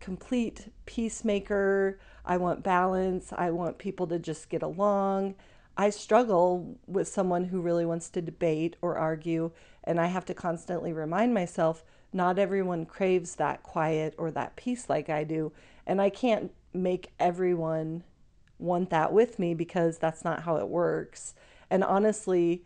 complete 0.00 0.70
peacemaker, 0.84 1.98
I 2.24 2.36
want 2.36 2.62
balance, 2.62 3.32
I 3.32 3.50
want 3.50 3.78
people 3.78 4.06
to 4.08 4.18
just 4.18 4.48
get 4.48 4.62
along. 4.62 5.34
I 5.76 5.90
struggle 5.90 6.78
with 6.86 7.08
someone 7.08 7.44
who 7.44 7.60
really 7.60 7.84
wants 7.84 8.08
to 8.10 8.22
debate 8.22 8.76
or 8.82 8.96
argue, 8.96 9.50
and 9.84 10.00
I 10.00 10.06
have 10.06 10.24
to 10.26 10.34
constantly 10.34 10.92
remind 10.92 11.34
myself 11.34 11.84
not 12.16 12.38
everyone 12.38 12.86
craves 12.86 13.36
that 13.36 13.62
quiet 13.62 14.14
or 14.16 14.30
that 14.30 14.56
peace 14.56 14.88
like 14.88 15.10
I 15.10 15.22
do, 15.22 15.52
and 15.86 16.00
I 16.00 16.10
can't 16.10 16.50
make 16.72 17.12
everyone 17.20 18.02
want 18.58 18.90
that 18.90 19.12
with 19.12 19.38
me 19.38 19.52
because 19.54 19.98
that's 19.98 20.24
not 20.24 20.42
how 20.42 20.56
it 20.56 20.68
works. 20.68 21.34
And 21.70 21.84
honestly, 21.84 22.64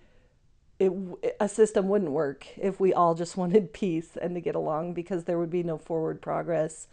it, 0.78 0.92
a 1.40 1.48
system 1.48 1.88
wouldn't 1.88 2.12
work 2.12 2.46
if 2.56 2.78
we 2.78 2.94
all 2.94 3.14
just 3.14 3.36
wanted 3.36 3.72
peace 3.72 4.16
and 4.20 4.34
to 4.34 4.40
get 4.40 4.54
along 4.54 4.94
because 4.94 5.24
there 5.24 5.38
would 5.38 5.50
be 5.50 5.62
no 5.62 5.76
forward 5.76 6.22
progress 6.22 6.86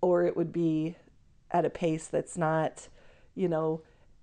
or 0.00 0.24
it 0.24 0.36
would 0.36 0.52
be 0.52 0.96
at 1.52 1.64
a 1.64 1.70
pace 1.70 2.08
that's 2.08 2.36
not, 2.36 2.88
you 3.36 3.48
know, 3.48 3.82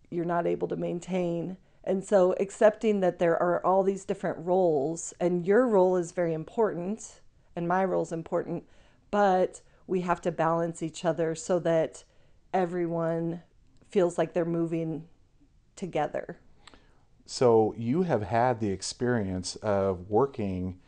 you're 0.10 0.26
not 0.26 0.46
able 0.46 0.68
to 0.68 0.76
maintain. 0.76 1.56
And 1.86 2.04
so 2.04 2.36
accepting 2.40 3.00
that 3.00 3.20
there 3.20 3.42
are 3.42 3.66
all 3.66 3.84
these 3.84 4.04
different 4.04 4.46
roles 4.46 5.14
and 5.20 5.48
your 5.48 5.66
role 5.66 5.96
is 5.96 6.12
very 6.12 6.34
important 6.34 7.22
and 7.60 7.68
my 7.68 7.84
role 7.84 8.04
is 8.04 8.14
important, 8.14 8.64
but 9.12 9.60
we 9.86 10.00
have 10.02 10.22
to 10.22 10.32
balance 10.32 10.82
each 10.82 11.04
other 11.04 11.36
so 11.36 11.60
that 11.60 12.06
everyone 12.54 13.42
feels 13.90 14.18
like 14.18 14.34
they're 14.34 14.46
moving 14.46 15.04
together. 15.76 16.40
So 17.26 17.76
you 17.78 18.04
have 18.04 18.24
had 18.24 18.62
the 18.62 18.70
experience 18.70 19.58
of 19.58 20.10
working 20.10 20.80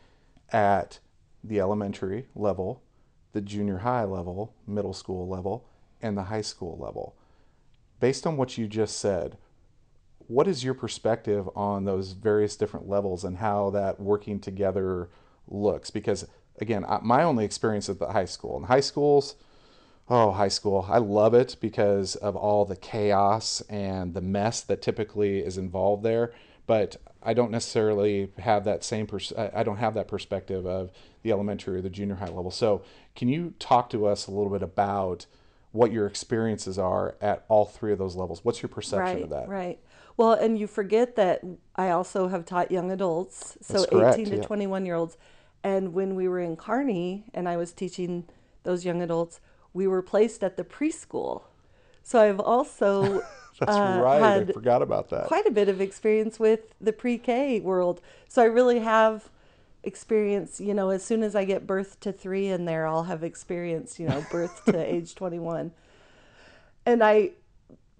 at 0.50 0.98
the 1.44 1.60
elementary 1.60 2.28
level, 2.34 2.82
the 3.32 3.42
junior 3.42 3.78
high 3.78 4.04
level, 4.04 4.54
middle 4.66 4.94
school 4.94 5.28
level, 5.28 5.68
and 6.00 6.16
the 6.16 6.24
high 6.24 6.40
school 6.40 6.78
level. 6.78 7.16
Based 8.00 8.26
on 8.26 8.38
what 8.38 8.56
you 8.56 8.66
just 8.66 8.98
said, 8.98 9.36
what 10.26 10.48
is 10.48 10.64
your 10.64 10.74
perspective 10.74 11.50
on 11.54 11.84
those 11.84 12.12
various 12.12 12.56
different 12.56 12.88
levels 12.88 13.24
and 13.24 13.36
how 13.36 13.68
that 13.70 14.00
working 14.00 14.40
together 14.40 15.10
looks? 15.46 15.90
Because 15.90 16.26
again, 16.60 16.84
my 17.02 17.22
only 17.22 17.44
experience 17.44 17.88
at 17.88 17.98
the 17.98 18.12
high 18.12 18.24
school, 18.24 18.56
And 18.56 18.66
high 18.66 18.80
schools, 18.80 19.36
oh, 20.08 20.32
high 20.32 20.48
school. 20.48 20.86
I 20.88 20.98
love 20.98 21.34
it 21.34 21.56
because 21.60 22.16
of 22.16 22.36
all 22.36 22.64
the 22.64 22.76
chaos 22.76 23.62
and 23.68 24.14
the 24.14 24.20
mess 24.20 24.60
that 24.62 24.82
typically 24.82 25.38
is 25.40 25.58
involved 25.58 26.02
there. 26.02 26.32
But 26.66 26.96
I 27.22 27.34
don't 27.34 27.50
necessarily 27.50 28.30
have 28.38 28.64
that 28.64 28.84
same 28.84 29.06
pers- 29.06 29.32
I 29.36 29.62
don't 29.62 29.78
have 29.78 29.94
that 29.94 30.08
perspective 30.08 30.66
of 30.66 30.90
the 31.22 31.32
elementary 31.32 31.78
or 31.78 31.80
the 31.80 31.90
junior 31.90 32.16
high 32.16 32.26
level. 32.26 32.50
So, 32.50 32.82
can 33.14 33.28
you 33.28 33.54
talk 33.58 33.90
to 33.90 34.06
us 34.06 34.26
a 34.26 34.30
little 34.30 34.50
bit 34.50 34.62
about 34.62 35.26
what 35.72 35.90
your 35.92 36.06
experiences 36.06 36.78
are 36.78 37.16
at 37.20 37.44
all 37.48 37.64
three 37.64 37.92
of 37.92 37.98
those 37.98 38.14
levels? 38.16 38.44
What's 38.44 38.62
your 38.62 38.68
perception 38.68 39.16
right, 39.16 39.24
of 39.24 39.30
that? 39.30 39.48
Right. 39.48 39.78
Well, 40.16 40.32
and 40.32 40.58
you 40.58 40.66
forget 40.66 41.16
that 41.16 41.42
I 41.74 41.90
also 41.90 42.28
have 42.28 42.44
taught 42.44 42.70
young 42.70 42.90
adults, 42.90 43.56
so 43.62 43.84
correct, 43.86 44.18
18 44.18 44.30
to 44.32 44.36
yeah. 44.36 44.42
21 44.42 44.86
year 44.86 44.94
olds. 44.94 45.16
And 45.64 45.94
when 45.94 46.14
we 46.14 46.28
were 46.28 46.40
in 46.40 46.56
Kearney 46.56 47.24
and 47.32 47.48
I 47.48 47.56
was 47.56 47.72
teaching 47.72 48.24
those 48.64 48.84
young 48.84 49.02
adults, 49.02 49.40
we 49.72 49.86
were 49.86 50.02
placed 50.02 50.42
at 50.42 50.56
the 50.56 50.64
preschool. 50.64 51.42
So 52.02 52.20
I've 52.20 52.40
also 52.40 53.22
That's 53.60 53.76
uh, 53.76 54.00
right. 54.02 54.22
I 54.22 54.34
had 54.34 54.54
forgot 54.54 54.82
about 54.82 55.10
that. 55.10 55.26
quite 55.26 55.46
a 55.46 55.50
bit 55.50 55.68
of 55.68 55.80
experience 55.80 56.40
with 56.40 56.74
the 56.80 56.92
pre-K 56.92 57.60
world. 57.60 58.00
So 58.28 58.42
I 58.42 58.46
really 58.46 58.80
have 58.80 59.30
experience, 59.82 60.60
you 60.60 60.74
know, 60.74 60.90
as 60.90 61.04
soon 61.04 61.22
as 61.22 61.34
I 61.34 61.44
get 61.44 61.66
birth 61.66 62.00
to 62.00 62.12
3 62.12 62.48
in 62.48 62.64
there, 62.64 62.86
I'll 62.86 63.04
have 63.04 63.22
experience, 63.22 63.98
you 63.98 64.08
know, 64.08 64.24
birth 64.30 64.64
to 64.66 64.78
age 64.78 65.14
21. 65.14 65.72
And 66.86 67.04
I 67.04 67.32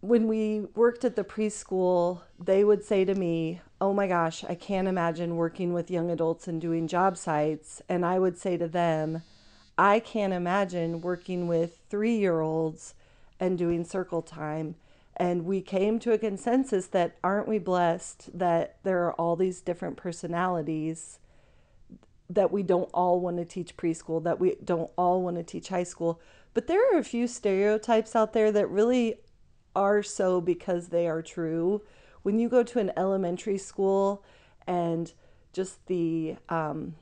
when 0.01 0.27
we 0.27 0.61
worked 0.75 1.05
at 1.05 1.15
the 1.15 1.23
preschool, 1.23 2.23
they 2.37 2.65
would 2.65 2.85
say 2.85 3.05
to 3.05 3.15
me, 3.15 3.61
"Oh 3.83 3.93
my 3.93 4.07
gosh, 4.07 4.45
I 4.45 4.55
can't 4.55 4.87
imagine 4.87 5.37
working 5.37 5.73
with 5.73 5.91
young 5.91 6.09
adults 6.09 6.47
and 6.47 6.61
doing 6.61 6.87
job 6.87 7.17
sites." 7.17 7.83
And 7.89 8.07
I 8.07 8.21
would 8.21 8.39
say 8.39 8.57
to 8.57 8.69
them, 8.69 9.23
I 9.77 9.99
can't 9.99 10.33
imagine 10.33 11.01
working 11.01 11.49
with 11.49 11.79
three 11.91 12.17
year 12.17 12.41
olds 12.41 12.95
and 13.41 13.59
doing 13.59 13.85
circle 13.85 14.23
time. 14.23 14.77
And 15.17 15.45
we 15.45 15.63
came 15.63 15.99
to 15.99 16.13
a 16.13 16.19
consensus 16.19 16.87
that 16.87 17.17
aren't 17.25 17.49
we 17.49 17.59
blessed 17.59 18.39
that 18.39 18.77
there 18.85 19.05
are 19.05 19.15
all 19.15 19.35
these 19.35 19.61
different 19.61 19.97
personalities 19.97 21.19
that 22.31 22.53
we 22.53 22.63
don't 22.63 22.89
all 22.95 23.19
want 23.19 23.39
to 23.39 23.45
teach 23.45 23.77
preschool, 23.77 24.23
that 24.23 24.39
we 24.39 24.55
don't 24.65 24.93
all 24.97 25.23
want 25.23 25.39
to 25.39 25.43
teach 25.43 25.71
high 25.71 25.83
school. 25.83 26.21
But 26.55 26.69
there 26.69 26.81
are 26.95 26.99
a 27.01 27.05
few 27.05 27.27
stereotypes 27.27 28.15
out 28.15 28.33
there 28.33 28.53
that 28.53 28.69
really 28.69 29.17
are 29.75 30.05
so 30.05 30.41
because 30.41 30.89
they 30.89 31.09
are 31.09 31.21
true. 31.21 31.83
When 32.23 32.39
you 32.39 32.49
go 32.49 32.63
to 32.63 32.79
an 32.79 32.93
elementary 32.97 33.59
school 33.59 34.25
and 34.67 35.13
just 35.53 35.87
the 35.87 36.37
um, 36.49 36.95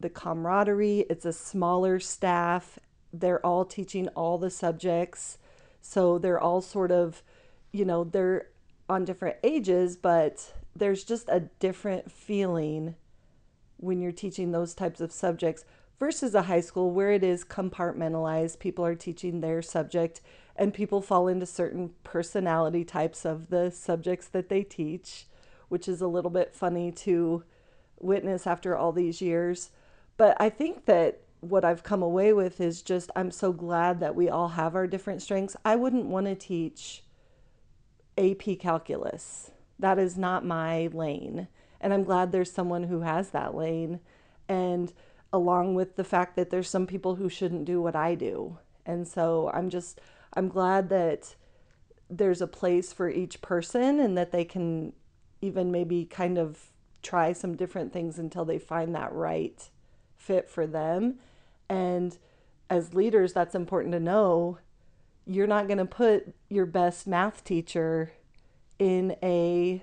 the 0.00 0.10
camaraderie. 0.10 1.06
It's 1.08 1.24
a 1.24 1.32
smaller 1.32 1.98
staff. 2.00 2.78
They're 3.12 3.44
all 3.44 3.64
teaching 3.64 4.08
all 4.08 4.38
the 4.38 4.50
subjects. 4.50 5.38
So 5.80 6.18
they're 6.18 6.40
all 6.40 6.60
sort 6.60 6.90
of, 6.90 7.22
you 7.72 7.84
know, 7.84 8.04
they're 8.04 8.48
on 8.88 9.04
different 9.04 9.36
ages, 9.42 9.96
but 9.96 10.52
there's 10.74 11.04
just 11.04 11.28
a 11.28 11.40
different 11.58 12.10
feeling 12.10 12.94
when 13.78 14.00
you're 14.00 14.12
teaching 14.12 14.52
those 14.52 14.74
types 14.74 15.00
of 15.00 15.12
subjects 15.12 15.64
versus 15.98 16.34
a 16.34 16.42
high 16.42 16.60
school 16.60 16.90
where 16.90 17.12
it 17.12 17.24
is 17.24 17.44
compartmentalized. 17.44 18.58
People 18.58 18.84
are 18.84 18.94
teaching 18.94 19.40
their 19.40 19.62
subject 19.62 20.20
and 20.56 20.74
people 20.74 21.00
fall 21.00 21.28
into 21.28 21.46
certain 21.46 21.90
personality 22.02 22.84
types 22.84 23.24
of 23.24 23.50
the 23.50 23.70
subjects 23.70 24.26
that 24.28 24.48
they 24.48 24.62
teach, 24.62 25.26
which 25.68 25.88
is 25.88 26.00
a 26.00 26.08
little 26.08 26.30
bit 26.30 26.54
funny 26.54 26.90
to 26.90 27.44
witness 27.98 28.46
after 28.46 28.76
all 28.76 28.92
these 28.92 29.20
years. 29.20 29.70
But 30.16 30.36
I 30.40 30.48
think 30.48 30.86
that 30.86 31.20
what 31.40 31.64
I've 31.64 31.82
come 31.82 32.02
away 32.02 32.32
with 32.32 32.60
is 32.60 32.82
just 32.82 33.10
I'm 33.14 33.30
so 33.30 33.52
glad 33.52 34.00
that 34.00 34.14
we 34.14 34.28
all 34.28 34.48
have 34.48 34.74
our 34.74 34.86
different 34.86 35.22
strengths. 35.22 35.56
I 35.64 35.76
wouldn't 35.76 36.06
want 36.06 36.26
to 36.26 36.34
teach 36.34 37.04
AP 38.16 38.58
calculus. 38.58 39.50
That 39.78 39.98
is 39.98 40.16
not 40.16 40.44
my 40.44 40.88
lane. 40.92 41.48
And 41.80 41.92
I'm 41.92 42.04
glad 42.04 42.32
there's 42.32 42.50
someone 42.50 42.84
who 42.84 43.00
has 43.02 43.30
that 43.30 43.54
lane. 43.54 44.00
And 44.48 44.92
along 45.32 45.74
with 45.74 45.96
the 45.96 46.04
fact 46.04 46.36
that 46.36 46.50
there's 46.50 46.70
some 46.70 46.86
people 46.86 47.16
who 47.16 47.28
shouldn't 47.28 47.66
do 47.66 47.82
what 47.82 47.94
I 47.94 48.14
do. 48.14 48.58
And 48.86 49.06
so 49.06 49.50
I'm 49.52 49.68
just, 49.68 50.00
I'm 50.36 50.48
glad 50.48 50.90
that 50.90 51.34
there's 52.08 52.42
a 52.42 52.46
place 52.46 52.92
for 52.92 53.08
each 53.08 53.40
person 53.40 53.98
and 53.98 54.16
that 54.16 54.30
they 54.30 54.44
can 54.44 54.92
even 55.40 55.72
maybe 55.72 56.04
kind 56.04 56.38
of 56.38 56.70
try 57.02 57.32
some 57.32 57.56
different 57.56 57.92
things 57.92 58.18
until 58.18 58.44
they 58.44 58.58
find 58.58 58.94
that 58.94 59.12
right 59.12 59.70
fit 60.16 60.48
for 60.48 60.66
them. 60.66 61.16
And 61.68 62.16
as 62.68 62.94
leaders, 62.94 63.32
that's 63.32 63.54
important 63.54 63.92
to 63.92 64.00
know. 64.00 64.58
You're 65.24 65.46
not 65.46 65.66
going 65.66 65.78
to 65.78 65.86
put 65.86 66.34
your 66.48 66.66
best 66.66 67.06
math 67.06 67.42
teacher 67.42 68.12
in 68.78 69.16
a 69.22 69.82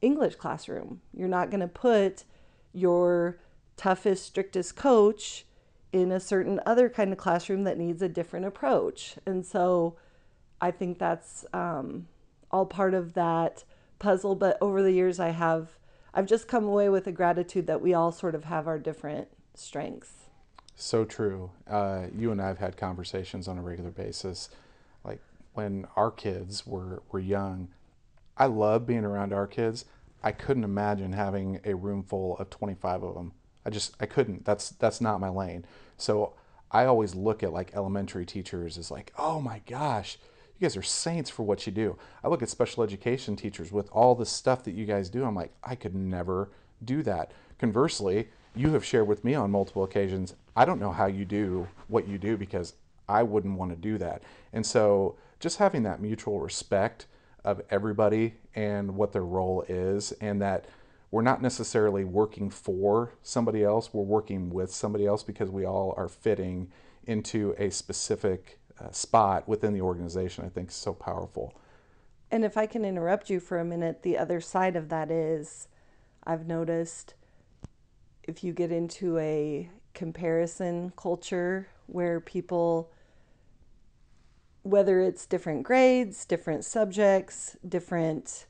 English 0.00 0.36
classroom. 0.36 1.00
You're 1.12 1.28
not 1.28 1.50
going 1.50 1.60
to 1.60 1.68
put 1.68 2.24
your 2.72 3.38
toughest, 3.76 4.24
strictest 4.24 4.76
coach 4.76 5.44
in 5.92 6.12
a 6.12 6.20
certain 6.20 6.60
other 6.66 6.88
kind 6.88 7.12
of 7.12 7.18
classroom 7.18 7.64
that 7.64 7.78
needs 7.78 8.02
a 8.02 8.08
different 8.08 8.46
approach. 8.46 9.16
And 9.26 9.44
so 9.44 9.96
I 10.60 10.70
think 10.70 10.98
that's 10.98 11.44
um, 11.52 12.08
all 12.50 12.66
part 12.66 12.94
of 12.94 13.14
that 13.14 13.64
puzzle. 13.98 14.34
But 14.34 14.58
over 14.60 14.82
the 14.82 14.92
years, 14.92 15.20
I 15.20 15.30
have, 15.30 15.70
I've 16.12 16.26
just 16.26 16.48
come 16.48 16.64
away 16.64 16.88
with 16.88 17.06
a 17.06 17.12
gratitude 17.12 17.66
that 17.66 17.80
we 17.80 17.94
all 17.94 18.12
sort 18.12 18.34
of 18.34 18.44
have 18.44 18.66
our 18.66 18.78
different 18.78 19.28
strengths. 19.54 20.26
So 20.74 21.04
true. 21.04 21.50
Uh, 21.66 22.06
you 22.16 22.30
and 22.30 22.40
I 22.40 22.48
have 22.48 22.58
had 22.58 22.76
conversations 22.76 23.48
on 23.48 23.56
a 23.56 23.62
regular 23.62 23.90
basis. 23.90 24.50
Like 25.04 25.20
when 25.54 25.86
our 25.96 26.10
kids 26.10 26.66
were, 26.66 27.02
were 27.10 27.20
young, 27.20 27.68
I 28.36 28.46
love 28.46 28.86
being 28.86 29.04
around 29.04 29.32
our 29.32 29.46
kids. 29.46 29.86
I 30.22 30.32
couldn't 30.32 30.64
imagine 30.64 31.12
having 31.12 31.60
a 31.64 31.74
room 31.74 32.02
full 32.02 32.36
of 32.38 32.50
25 32.50 33.02
of 33.02 33.14
them. 33.14 33.32
I 33.66 33.70
just 33.70 33.94
I 34.00 34.06
couldn't. 34.06 34.44
That's 34.44 34.70
that's 34.70 35.00
not 35.00 35.20
my 35.20 35.28
lane. 35.28 35.66
So 35.98 36.32
I 36.70 36.86
always 36.86 37.14
look 37.14 37.42
at 37.42 37.52
like 37.52 37.74
elementary 37.74 38.24
teachers 38.24 38.78
as 38.78 38.90
like, 38.90 39.12
"Oh 39.18 39.40
my 39.40 39.60
gosh, 39.66 40.18
you 40.58 40.64
guys 40.64 40.76
are 40.76 40.82
saints 40.82 41.28
for 41.28 41.42
what 41.42 41.66
you 41.66 41.72
do." 41.72 41.98
I 42.22 42.28
look 42.28 42.42
at 42.42 42.48
special 42.48 42.82
education 42.84 43.34
teachers 43.36 43.72
with 43.72 43.90
all 43.90 44.14
the 44.14 44.24
stuff 44.24 44.62
that 44.64 44.74
you 44.74 44.86
guys 44.86 45.10
do. 45.10 45.24
I'm 45.24 45.34
like, 45.34 45.52
I 45.64 45.74
could 45.74 45.94
never 45.94 46.48
do 46.84 47.02
that. 47.02 47.32
Conversely, 47.58 48.28
you 48.54 48.70
have 48.72 48.84
shared 48.84 49.06
with 49.06 49.24
me 49.24 49.34
on 49.34 49.50
multiple 49.50 49.84
occasions, 49.84 50.34
I 50.56 50.64
don't 50.64 50.80
know 50.80 50.92
how 50.92 51.06
you 51.06 51.24
do 51.24 51.68
what 51.88 52.08
you 52.08 52.18
do 52.18 52.36
because 52.36 52.74
I 53.08 53.22
wouldn't 53.22 53.58
want 53.58 53.70
to 53.70 53.76
do 53.76 53.98
that. 53.98 54.22
And 54.52 54.64
so 54.64 55.16
just 55.38 55.58
having 55.58 55.82
that 55.82 56.00
mutual 56.00 56.40
respect 56.40 57.06
of 57.44 57.60
everybody 57.70 58.34
and 58.54 58.96
what 58.96 59.12
their 59.12 59.24
role 59.24 59.64
is, 59.68 60.12
and 60.20 60.40
that 60.40 60.64
we're 61.10 61.22
not 61.22 61.40
necessarily 61.40 62.04
working 62.04 62.50
for 62.50 63.12
somebody 63.22 63.62
else, 63.62 63.92
we're 63.92 64.02
working 64.02 64.50
with 64.50 64.72
somebody 64.72 65.06
else 65.06 65.22
because 65.22 65.50
we 65.50 65.64
all 65.64 65.94
are 65.96 66.08
fitting 66.08 66.70
into 67.06 67.54
a 67.58 67.70
specific 67.70 68.58
uh, 68.80 68.90
spot 68.90 69.48
within 69.48 69.72
the 69.72 69.80
organization, 69.80 70.44
I 70.44 70.48
think 70.48 70.68
is 70.68 70.74
so 70.74 70.92
powerful. 70.92 71.54
And 72.30 72.44
if 72.44 72.56
I 72.56 72.66
can 72.66 72.84
interrupt 72.84 73.30
you 73.30 73.38
for 73.38 73.58
a 73.58 73.64
minute, 73.64 74.02
the 74.02 74.18
other 74.18 74.40
side 74.40 74.74
of 74.76 74.88
that 74.88 75.10
is 75.10 75.68
I've 76.24 76.46
noticed 76.46 77.14
if 78.24 78.42
you 78.42 78.52
get 78.52 78.72
into 78.72 79.16
a 79.18 79.70
comparison 79.94 80.92
culture 80.96 81.68
where 81.86 82.20
people 82.20 82.90
whether 84.62 85.00
it's 85.00 85.26
different 85.26 85.62
grades, 85.62 86.24
different 86.24 86.64
subjects, 86.64 87.56
different 87.68 88.46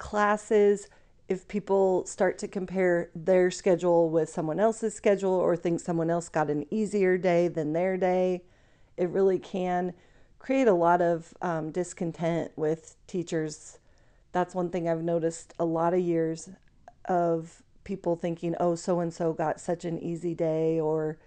classes, 0.00 0.88
if 1.28 1.46
people 1.46 2.04
start 2.06 2.38
to 2.38 2.48
compare 2.48 3.10
their 3.14 3.52
schedule 3.52 4.10
with 4.10 4.28
someone 4.28 4.58
else's 4.58 4.94
schedule 4.94 5.30
or 5.30 5.56
think 5.56 5.78
someone 5.78 6.10
else 6.10 6.28
got 6.28 6.50
an 6.50 6.66
easier 6.72 7.16
day 7.16 7.46
than 7.46 7.72
their 7.72 7.96
day, 7.96 8.42
it 8.96 9.08
really 9.10 9.38
can 9.38 9.94
create 10.40 10.66
a 10.66 10.72
lot 10.72 11.00
of 11.00 11.32
um, 11.40 11.70
discontent 11.70 12.50
with 12.56 12.96
teachers. 13.06 13.78
That's 14.32 14.54
one 14.54 14.70
thing 14.70 14.88
I've 14.88 15.04
noticed 15.04 15.54
a 15.58 15.64
lot 15.64 15.94
of 15.94 16.00
years 16.00 16.48
of 17.04 17.62
people 17.84 18.16
thinking, 18.16 18.56
oh, 18.58 18.74
so 18.74 18.98
and 19.00 19.14
so 19.14 19.32
got 19.32 19.60
such 19.60 19.84
an 19.84 19.98
easy 20.00 20.34
day, 20.34 20.80
or 20.80 21.18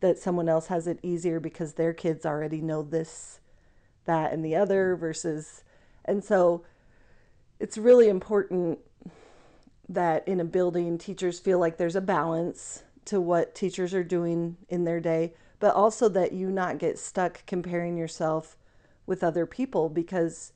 that 0.00 0.18
someone 0.18 0.48
else 0.48 0.68
has 0.68 0.86
it 0.86 0.98
easier 1.02 1.40
because 1.40 1.74
their 1.74 1.92
kids 1.92 2.24
already 2.24 2.60
know 2.62 2.82
this, 2.82 3.40
that, 4.06 4.32
and 4.32 4.44
the 4.44 4.56
other, 4.56 4.96
versus, 4.96 5.64
and 6.04 6.24
so 6.24 6.64
it's 7.60 7.78
really 7.78 8.08
important 8.08 8.78
that 9.88 10.26
in 10.26 10.40
a 10.40 10.44
building, 10.44 10.98
teachers 10.98 11.38
feel 11.38 11.58
like 11.58 11.76
there's 11.76 11.96
a 11.96 12.00
balance 12.00 12.82
to 13.04 13.20
what 13.20 13.54
teachers 13.54 13.92
are 13.92 14.04
doing 14.04 14.56
in 14.68 14.84
their 14.84 15.00
day, 15.00 15.34
but 15.58 15.74
also 15.74 16.08
that 16.08 16.32
you 16.32 16.48
not 16.50 16.78
get 16.78 16.98
stuck 16.98 17.44
comparing 17.46 17.96
yourself 17.96 18.56
with 19.06 19.22
other 19.22 19.46
people 19.46 19.88
because 19.88 20.52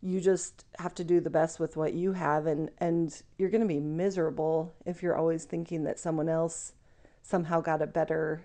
you 0.00 0.20
just 0.20 0.64
have 0.78 0.94
to 0.94 1.04
do 1.04 1.20
the 1.20 1.30
best 1.30 1.58
with 1.58 1.76
what 1.76 1.92
you 1.94 2.12
have 2.12 2.46
and 2.46 2.70
and 2.78 3.22
you're 3.38 3.50
going 3.50 3.62
to 3.62 3.66
be 3.66 3.80
miserable 3.80 4.72
if 4.84 5.02
you're 5.02 5.16
always 5.16 5.44
thinking 5.44 5.84
that 5.84 5.98
someone 5.98 6.28
else 6.28 6.74
somehow 7.22 7.60
got 7.60 7.82
a 7.82 7.86
better 7.86 8.44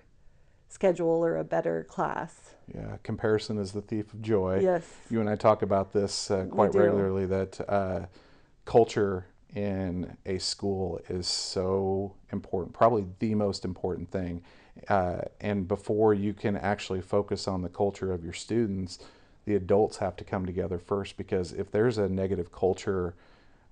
schedule 0.71 1.23
or 1.25 1.37
a 1.37 1.43
better 1.43 1.83
class. 1.83 2.55
Yeah, 2.73 2.97
comparison 3.03 3.57
is 3.57 3.73
the 3.73 3.81
thief 3.81 4.13
of 4.13 4.21
joy. 4.21 4.59
Yes. 4.61 4.83
You 5.09 5.19
and 5.19 5.29
I 5.29 5.35
talk 5.35 5.61
about 5.61 5.91
this 5.91 6.31
uh, 6.31 6.45
quite 6.45 6.73
regularly 6.73 7.25
that 7.25 7.69
uh, 7.69 8.05
culture 8.65 9.25
in 9.53 10.15
a 10.25 10.37
school 10.37 11.01
is 11.09 11.27
so 11.27 12.15
important, 12.31 12.73
probably 12.73 13.05
the 13.19 13.35
most 13.35 13.65
important 13.65 14.09
thing. 14.09 14.41
Uh, 14.87 15.21
and 15.41 15.67
before 15.67 16.13
you 16.13 16.33
can 16.33 16.55
actually 16.55 17.01
focus 17.01 17.47
on 17.47 17.61
the 17.61 17.69
culture 17.69 18.13
of 18.13 18.23
your 18.23 18.33
students, 18.33 18.99
the 19.45 19.55
adults 19.55 19.97
have 19.97 20.15
to 20.15 20.23
come 20.23 20.45
together 20.45 20.79
first 20.79 21.17
because 21.17 21.51
if 21.51 21.71
there's 21.71 21.97
a 21.97 22.07
negative 22.07 22.51
culture 22.51 23.13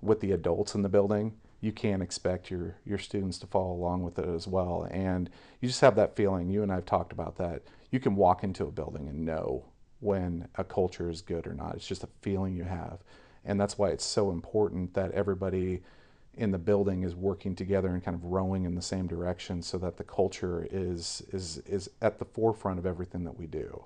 with 0.02 0.20
the 0.20 0.32
adults 0.32 0.74
in 0.74 0.82
the 0.82 0.88
building, 0.88 1.32
you 1.60 1.72
can't 1.72 2.02
expect 2.02 2.50
your 2.50 2.76
your 2.84 2.98
students 2.98 3.38
to 3.38 3.46
follow 3.46 3.72
along 3.72 4.02
with 4.02 4.18
it 4.18 4.28
as 4.28 4.46
well. 4.46 4.88
And 4.90 5.30
you 5.60 5.68
just 5.68 5.80
have 5.80 5.96
that 5.96 6.16
feeling. 6.16 6.48
You 6.50 6.62
and 6.62 6.72
I've 6.72 6.86
talked 6.86 7.12
about 7.12 7.36
that. 7.36 7.62
You 7.90 8.00
can 8.00 8.16
walk 8.16 8.44
into 8.44 8.64
a 8.64 8.70
building 8.70 9.08
and 9.08 9.24
know 9.24 9.64
when 10.00 10.48
a 10.56 10.64
culture 10.64 11.10
is 11.10 11.20
good 11.20 11.46
or 11.46 11.54
not. 11.54 11.74
It's 11.74 11.86
just 11.86 12.04
a 12.04 12.08
feeling 12.22 12.56
you 12.56 12.64
have, 12.64 13.00
and 13.44 13.60
that's 13.60 13.76
why 13.76 13.90
it's 13.90 14.04
so 14.04 14.30
important 14.30 14.94
that 14.94 15.12
everybody 15.12 15.82
in 16.34 16.52
the 16.52 16.58
building 16.58 17.02
is 17.02 17.14
working 17.14 17.54
together 17.56 17.88
and 17.88 18.02
kind 18.02 18.14
of 18.14 18.24
rowing 18.24 18.64
in 18.64 18.74
the 18.74 18.82
same 18.82 19.06
direction, 19.06 19.60
so 19.62 19.76
that 19.78 19.96
the 19.96 20.04
culture 20.04 20.66
is 20.70 21.22
is 21.32 21.58
is 21.66 21.90
at 22.00 22.18
the 22.18 22.24
forefront 22.24 22.78
of 22.78 22.86
everything 22.86 23.24
that 23.24 23.36
we 23.36 23.46
do. 23.46 23.84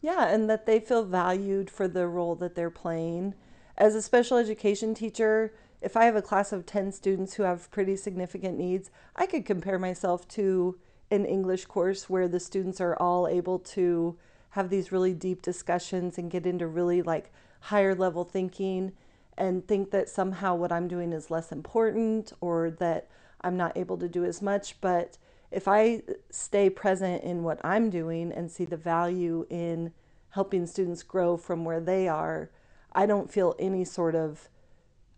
Yeah, 0.00 0.28
and 0.28 0.48
that 0.50 0.66
they 0.66 0.80
feel 0.80 1.04
valued 1.04 1.70
for 1.70 1.86
the 1.86 2.08
role 2.08 2.34
that 2.36 2.54
they're 2.54 2.70
playing. 2.70 3.34
As 3.78 3.94
a 3.94 4.02
special 4.02 4.36
education 4.36 4.94
teacher, 4.94 5.54
if 5.82 5.96
I 5.96 6.04
have 6.04 6.16
a 6.16 6.22
class 6.22 6.52
of 6.52 6.64
10 6.64 6.92
students 6.92 7.34
who 7.34 7.42
have 7.42 7.70
pretty 7.70 7.96
significant 7.96 8.56
needs, 8.56 8.90
I 9.16 9.26
could 9.26 9.44
compare 9.44 9.78
myself 9.78 10.28
to 10.28 10.78
an 11.10 11.26
English 11.26 11.66
course 11.66 12.08
where 12.08 12.28
the 12.28 12.40
students 12.40 12.80
are 12.80 12.96
all 12.96 13.26
able 13.26 13.58
to 13.58 14.16
have 14.50 14.70
these 14.70 14.92
really 14.92 15.12
deep 15.12 15.42
discussions 15.42 16.18
and 16.18 16.30
get 16.30 16.46
into 16.46 16.66
really 16.66 17.02
like 17.02 17.32
higher 17.60 17.94
level 17.94 18.24
thinking 18.24 18.92
and 19.36 19.66
think 19.66 19.90
that 19.90 20.08
somehow 20.08 20.54
what 20.54 20.72
I'm 20.72 20.88
doing 20.88 21.12
is 21.12 21.30
less 21.30 21.50
important 21.50 22.32
or 22.40 22.70
that 22.70 23.08
I'm 23.40 23.56
not 23.56 23.76
able 23.76 23.98
to 23.98 24.08
do 24.08 24.24
as 24.24 24.40
much. 24.40 24.80
But 24.80 25.18
if 25.50 25.66
I 25.66 26.02
stay 26.30 26.70
present 26.70 27.24
in 27.24 27.42
what 27.42 27.60
I'm 27.64 27.90
doing 27.90 28.30
and 28.30 28.50
see 28.50 28.64
the 28.64 28.76
value 28.76 29.46
in 29.50 29.92
helping 30.30 30.66
students 30.66 31.02
grow 31.02 31.36
from 31.36 31.64
where 31.64 31.80
they 31.80 32.08
are, 32.08 32.50
I 32.92 33.06
don't 33.06 33.30
feel 33.30 33.54
any 33.58 33.84
sort 33.84 34.14
of 34.14 34.48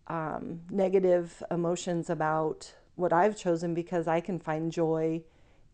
um, 0.09 0.61
negative 0.71 1.43
emotions 1.51 2.11
about 2.11 2.73
what 2.97 3.13
I've 3.13 3.37
chosen 3.37 3.75
because 3.75 4.07
I 4.07 4.21
can 4.21 4.39
find 4.39 4.71
joy 4.71 5.23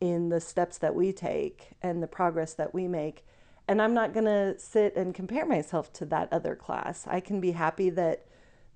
in 0.00 0.30
the 0.30 0.40
steps 0.40 0.78
that 0.78 0.94
we 0.94 1.12
take 1.12 1.70
and 1.82 2.02
the 2.02 2.06
progress 2.06 2.54
that 2.54 2.72
we 2.72 2.88
make. 2.88 3.26
And 3.68 3.80
I'm 3.80 3.94
not 3.94 4.14
going 4.14 4.24
to 4.24 4.58
sit 4.58 4.96
and 4.96 5.14
compare 5.14 5.46
myself 5.46 5.92
to 5.94 6.06
that 6.06 6.32
other 6.32 6.56
class. 6.56 7.06
I 7.06 7.20
can 7.20 7.40
be 7.40 7.52
happy 7.52 7.90
that 7.90 8.26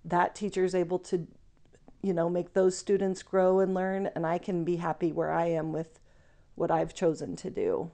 that 0.05 0.35
teacher 0.35 0.64
is 0.64 0.75
able 0.75 0.99
to, 1.01 1.27
you 2.03 2.12
know, 2.12 2.29
make 2.29 2.53
those 2.53 2.77
students 2.77 3.23
grow 3.23 3.61
and 3.61 3.75
learn, 3.75 4.11
and 4.14 4.27
I 4.27 4.38
can 4.38 4.64
be 4.64 4.77
happy 4.77 5.11
where 5.11 5.33
I 5.33 5.47
am 5.47 5.73
with 5.73 5.99
what 6.55 6.71
I've 6.71 6.95
chosen 6.95 7.35
to 7.37 7.51
do. 7.51 7.90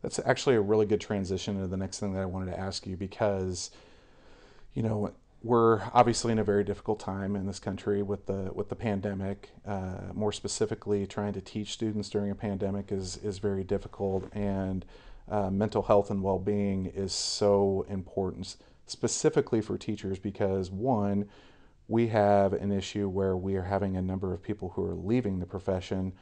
That's 0.00 0.20
actually 0.24 0.56
a 0.56 0.60
really 0.60 0.86
good 0.86 1.00
transition 1.00 1.60
to 1.60 1.66
the 1.66 1.76
next 1.76 2.00
thing 2.00 2.14
that 2.14 2.22
I 2.22 2.26
wanted 2.26 2.52
to 2.52 2.58
ask 2.58 2.86
you 2.86 2.96
because, 2.96 3.70
you 4.74 4.82
know, 4.82 5.12
we're 5.42 5.80
obviously 5.92 6.30
in 6.30 6.38
a 6.38 6.44
very 6.44 6.62
difficult 6.62 7.00
time 7.00 7.34
in 7.34 7.46
this 7.46 7.58
country 7.58 8.02
with 8.02 8.26
the 8.26 8.50
with 8.54 8.68
the 8.68 8.76
pandemic. 8.76 9.50
Uh, 9.66 10.12
more 10.14 10.32
specifically, 10.32 11.06
trying 11.06 11.32
to 11.32 11.40
teach 11.40 11.72
students 11.72 12.08
during 12.08 12.30
a 12.30 12.34
pandemic 12.34 12.92
is 12.92 13.16
is 13.18 13.38
very 13.38 13.64
difficult, 13.64 14.32
and 14.32 14.84
uh, 15.28 15.50
mental 15.50 15.82
health 15.82 16.10
and 16.10 16.22
well 16.22 16.38
being 16.38 16.86
is 16.86 17.12
so 17.12 17.84
important, 17.88 18.56
specifically 18.86 19.60
for 19.60 19.76
teachers 19.76 20.18
because 20.18 20.70
one, 20.70 21.28
we 21.88 22.08
have 22.08 22.52
an 22.52 22.70
issue 22.70 23.08
where 23.08 23.36
we 23.36 23.56
are 23.56 23.62
having 23.62 23.96
a 23.96 24.02
number 24.02 24.32
of 24.32 24.42
people 24.42 24.70
who 24.70 24.84
are 24.84 24.94
leaving 24.94 25.40
the 25.40 25.46
profession, 25.46 26.12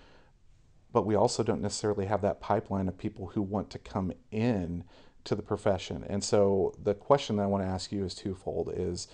but 0.93 1.05
we 1.05 1.15
also 1.15 1.43
don't 1.43 1.61
necessarily 1.61 2.07
have 2.07 2.23
that 2.23 2.41
pipeline 2.41 2.89
of 2.89 2.97
people 2.97 3.27
who 3.29 3.43
want 3.43 3.69
to 3.71 3.79
come 3.79 4.13
in 4.31 4.85
to 5.25 5.35
the 5.35 5.43
profession. 5.43 6.05
And 6.09 6.23
so 6.23 6.75
the 6.83 6.95
question 6.95 7.37
that 7.37 7.43
I 7.43 7.47
want 7.47 7.65
to 7.65 7.69
ask 7.69 7.93
you 7.93 8.05
is 8.05 8.15
twofold 8.15 8.73
is 8.75 9.09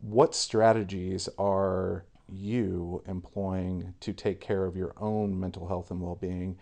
what 0.00 0.34
strategies 0.34 1.28
are 1.38 2.04
you 2.32 3.02
employing 3.06 3.94
to 4.00 4.12
take 4.12 4.40
care 4.40 4.64
of 4.64 4.76
your 4.76 4.94
own 4.96 5.38
mental 5.38 5.68
health 5.68 5.90
and 5.90 6.00
well-being? 6.00 6.56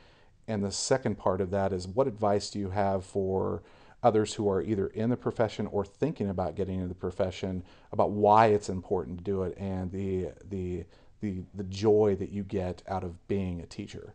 And 0.46 0.64
the 0.64 0.72
second 0.72 1.16
part 1.16 1.40
of 1.40 1.50
that 1.50 1.72
is 1.72 1.86
what 1.86 2.06
advice 2.06 2.50
do 2.50 2.58
you 2.58 2.70
have 2.70 3.04
for 3.04 3.62
others 4.02 4.34
who 4.34 4.48
are 4.48 4.62
either 4.62 4.86
in 4.88 5.10
the 5.10 5.16
profession 5.16 5.66
or 5.66 5.84
thinking 5.84 6.30
about 6.30 6.54
getting 6.54 6.76
into 6.76 6.88
the 6.88 6.94
profession 6.94 7.64
about 7.92 8.10
why 8.12 8.46
it's 8.46 8.68
important 8.68 9.18
to 9.18 9.24
do 9.24 9.42
it 9.42 9.56
and 9.58 9.90
the 9.90 10.28
the 10.48 10.84
the 11.20 11.42
the 11.54 11.64
joy 11.64 12.16
that 12.18 12.30
you 12.30 12.44
get 12.44 12.82
out 12.88 13.02
of 13.04 13.26
being 13.28 13.60
a 13.60 13.66
teacher? 13.66 14.14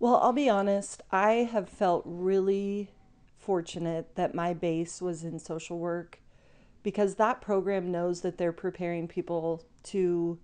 Well, 0.00 0.16
I'll 0.16 0.32
be 0.32 0.48
honest, 0.48 1.02
I 1.10 1.48
have 1.52 1.68
felt 1.68 2.02
really 2.04 2.90
fortunate 3.48 4.14
that 4.14 4.34
my 4.34 4.52
base 4.52 5.00
was 5.00 5.24
in 5.24 5.38
social 5.38 5.78
work 5.78 6.20
because 6.82 7.14
that 7.14 7.40
program 7.40 7.90
knows 7.90 8.20
that 8.20 8.36
they're 8.36 8.52
preparing 8.52 9.08
people 9.08 9.64
to 9.82 10.38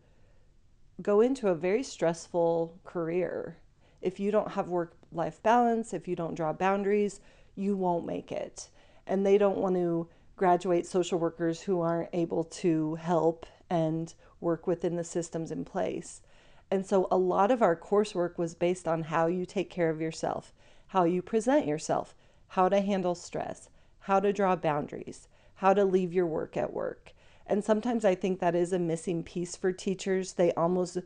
go 1.03 1.21
into 1.21 1.49
a 1.49 1.55
very 1.55 1.83
stressful 1.83 2.81
career. 2.83 3.59
If 4.01 4.19
you 4.19 4.31
don't 4.31 4.53
have 4.53 4.69
work 4.69 4.97
life 5.13 5.43
balance, 5.43 5.93
if 5.93 6.09
you 6.09 6.17
don't 6.17 6.35
draw 6.35 6.55
boundaries, 6.55 7.21
you 7.55 7.77
won't 7.77 8.07
make 8.07 8.33
it. 8.33 8.71
And 9.07 9.27
they 9.27 9.37
don't 9.37 9.59
want 9.59 9.75
to 9.75 10.09
graduate 10.37 10.87
social 10.87 11.19
workers 11.19 11.61
who 11.61 11.83
aren't 11.83 12.09
able 12.15 12.45
to 12.45 12.95
help 12.95 13.45
and 13.69 14.15
work 14.41 14.67
within 14.67 14.97
the 14.97 15.05
systems 15.05 15.51
in 15.51 15.67
place. 15.67 16.23
And 16.71 16.87
so 16.87 17.07
a 17.11 17.19
lot 17.19 17.51
of 17.51 17.61
our 17.61 17.77
coursework 17.77 18.39
was 18.39 18.55
based 18.55 18.89
on 18.89 19.03
how 19.03 19.27
you 19.27 19.45
take 19.45 19.69
care 19.69 19.91
of 19.91 20.01
yourself, 20.01 20.55
how 20.87 21.05
you 21.05 21.21
present 21.21 21.67
yourself, 21.67 22.15
how 22.55 22.69
to 22.69 22.81
handle 22.81 23.17
stress, 23.17 23.69
how 23.99 24.21
to 24.21 24.33
draw 24.33 24.55
boundaries, 24.55 25.27
how 25.57 25.75
to 25.75 25.85
leave 25.85 26.13
your 26.13 26.27
work 26.27 26.57
at 26.57 26.73
work. 26.73 27.13
And 27.49 27.65
sometimes 27.65 28.05
I 28.05 28.15
think 28.15 28.39
that 28.39 28.55
is 28.55 28.73
a 28.73 28.79
missing 28.79 29.25
piece 29.25 29.57
for 29.57 29.73
teachers. 29.73 30.35
They 30.35 30.53
almost 30.53 30.99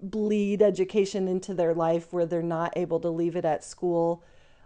bleed 0.00 0.62
education 0.62 1.28
into 1.28 1.52
their 1.52 1.74
life 1.74 2.10
where 2.10 2.24
they're 2.24 2.42
not 2.42 2.72
able 2.74 3.00
to 3.00 3.10
leave 3.10 3.36
it 3.36 3.44
at 3.44 3.64
school. 3.64 4.24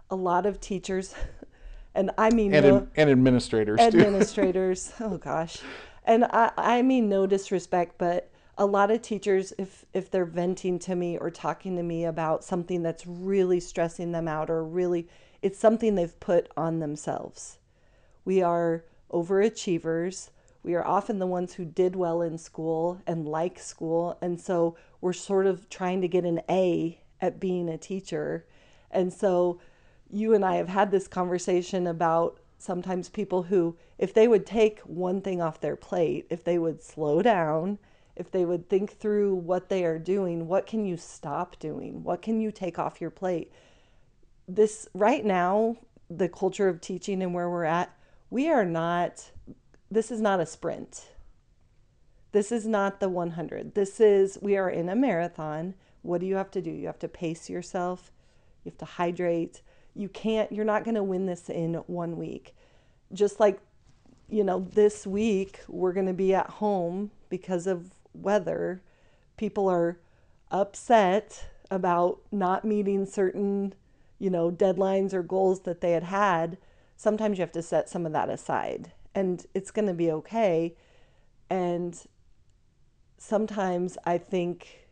A 0.09 0.15
lot 0.15 0.45
of 0.45 0.61
teachers, 0.61 1.13
and 1.95 2.09
I 2.17 2.29
mean, 2.29 2.53
and, 2.53 2.65
no, 2.65 2.87
and 2.95 3.09
administrators, 3.09 3.81
administrators. 3.81 4.93
oh 5.01 5.17
gosh, 5.17 5.57
and 6.05 6.23
I, 6.23 6.51
I 6.55 6.81
mean 6.83 7.09
no 7.09 7.27
disrespect, 7.27 7.95
but 7.97 8.29
a 8.57 8.65
lot 8.65 8.91
of 8.91 9.01
teachers, 9.01 9.51
if 9.57 9.85
if 9.93 10.09
they're 10.09 10.23
venting 10.23 10.79
to 10.79 10.95
me 10.95 11.17
or 11.17 11.29
talking 11.29 11.75
to 11.75 11.83
me 11.83 12.05
about 12.05 12.45
something 12.45 12.81
that's 12.81 13.05
really 13.05 13.59
stressing 13.59 14.13
them 14.13 14.29
out 14.29 14.49
or 14.49 14.63
really 14.63 15.07
it's 15.43 15.59
something 15.59 15.95
they've 15.95 16.19
put 16.21 16.49
on 16.55 16.79
themselves. 16.79 17.57
We 18.23 18.41
are 18.41 18.85
overachievers. 19.11 20.29
We 20.63 20.73
are 20.73 20.87
often 20.87 21.19
the 21.19 21.27
ones 21.27 21.53
who 21.53 21.65
did 21.65 21.97
well 21.97 22.21
in 22.21 22.37
school 22.37 23.01
and 23.05 23.27
like 23.27 23.59
school. 23.59 24.17
And 24.21 24.39
so 24.39 24.77
we're 25.01 25.11
sort 25.11 25.45
of 25.45 25.69
trying 25.69 25.99
to 25.99 26.07
get 26.07 26.23
an 26.23 26.39
A 26.49 27.01
at 27.19 27.41
being 27.41 27.67
a 27.67 27.77
teacher. 27.77 28.45
And 28.89 29.11
so 29.11 29.59
you 30.09 30.33
and 30.33 30.45
I 30.45 30.55
have 30.55 30.69
had 30.69 30.91
this 30.91 31.09
conversation 31.09 31.87
about 31.87 32.39
sometimes 32.57 33.09
people 33.09 33.43
who, 33.43 33.75
if 33.97 34.13
they 34.13 34.29
would 34.29 34.45
take 34.45 34.79
one 34.81 35.19
thing 35.19 35.41
off 35.41 35.59
their 35.59 35.75
plate, 35.75 36.25
if 36.29 36.45
they 36.45 36.57
would 36.57 36.81
slow 36.81 37.21
down, 37.21 37.79
if 38.15 38.31
they 38.31 38.45
would 38.45 38.69
think 38.69 38.97
through 38.97 39.35
what 39.35 39.67
they 39.67 39.83
are 39.83 39.99
doing, 39.99 40.47
what 40.47 40.67
can 40.67 40.85
you 40.85 40.95
stop 40.95 41.59
doing? 41.59 42.01
What 42.01 42.21
can 42.21 42.39
you 42.39 42.51
take 42.51 42.79
off 42.79 43.01
your 43.01 43.09
plate? 43.09 43.51
This 44.47 44.87
right 44.93 45.25
now, 45.25 45.77
the 46.09 46.29
culture 46.29 46.67
of 46.67 46.81
teaching 46.81 47.21
and 47.21 47.33
where 47.33 47.49
we're 47.49 47.63
at, 47.63 47.95
we 48.29 48.49
are 48.49 48.65
not, 48.65 49.31
this 49.89 50.11
is 50.11 50.21
not 50.21 50.39
a 50.39 50.45
sprint. 50.45 51.07
This 52.31 52.51
is 52.51 52.65
not 52.65 52.99
the 52.99 53.09
100. 53.09 53.75
This 53.75 53.99
is, 53.99 54.39
we 54.41 54.57
are 54.57 54.69
in 54.69 54.89
a 54.89 54.95
marathon. 54.95 55.75
What 56.01 56.19
do 56.19 56.27
you 56.27 56.35
have 56.35 56.51
to 56.51 56.61
do? 56.61 56.71
You 56.71 56.87
have 56.87 56.99
to 56.99 57.07
pace 57.07 57.49
yourself, 57.49 58.11
you 58.63 58.71
have 58.71 58.77
to 58.79 58.85
hydrate. 58.85 59.61
You 59.95 60.09
can't, 60.09 60.51
you're 60.51 60.65
not 60.65 60.83
going 60.83 60.95
to 60.95 61.03
win 61.03 61.27
this 61.27 61.49
in 61.49 61.75
one 61.85 62.17
week. 62.17 62.55
Just 63.13 63.39
like, 63.39 63.59
you 64.27 64.43
know, 64.43 64.67
this 64.73 65.05
week 65.05 65.59
we're 65.67 65.93
going 65.93 66.07
to 66.07 66.13
be 66.13 66.33
at 66.33 66.49
home 66.49 67.11
because 67.29 67.67
of 67.67 67.91
weather. 68.15 68.81
People 69.37 69.67
are 69.67 69.99
upset 70.49 71.45
about 71.69 72.19
not 72.31 72.65
meeting 72.65 73.05
certain 73.05 73.75
you 74.23 74.29
know, 74.29 74.49
deadlines 74.49 75.13
or 75.13 75.21
goals 75.21 75.63
that 75.63 75.81
they 75.81 75.91
had 75.91 76.03
had, 76.03 76.57
sometimes 76.95 77.37
you 77.37 77.41
have 77.41 77.51
to 77.51 77.61
set 77.61 77.89
some 77.89 78.05
of 78.05 78.13
that 78.13 78.29
aside 78.29 78.93
and 79.13 79.45
it's 79.53 79.69
going 79.69 79.87
to 79.87 79.93
be 79.93 80.09
okay. 80.09 80.73
And 81.49 81.99
sometimes 83.17 83.97
I 84.05 84.17
think 84.17 84.87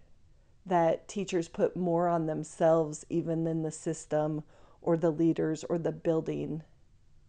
that 0.65 1.08
teachers 1.08 1.48
put 1.48 1.78
more 1.78 2.10
on 2.10 2.26
themselves 2.26 3.06
even 3.10 3.46
than 3.46 3.63
the 3.63 3.72
system 3.72 4.44
or 4.82 4.98
the 4.98 5.12
leaders 5.12 5.63
or 5.63 5.78
the 5.78 5.94
building 5.94 6.63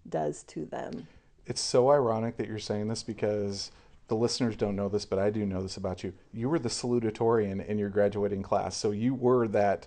does 0.09 0.43
to 0.43 0.67
them. 0.67 1.07
It's 1.47 1.61
so 1.61 1.89
ironic 1.89 2.37
that 2.39 2.49
you're 2.49 2.59
saying 2.59 2.89
this 2.89 3.05
because 3.05 3.71
the 4.09 4.17
listeners 4.17 4.57
don't 4.57 4.75
know 4.75 4.89
this, 4.89 5.05
but 5.05 5.21
I 5.21 5.31
do 5.31 5.47
know 5.47 5.63
this 5.63 5.77
about 5.77 6.03
you. 6.03 6.13
You 6.35 6.49
were 6.49 6.59
the 6.59 6.69
salutatorian 6.69 7.65
in 7.65 7.79
your 7.79 7.91
graduating 7.91 8.43
class. 8.43 8.77
So 8.77 8.91
you 8.91 9.15
were 9.15 9.47
that 9.47 9.87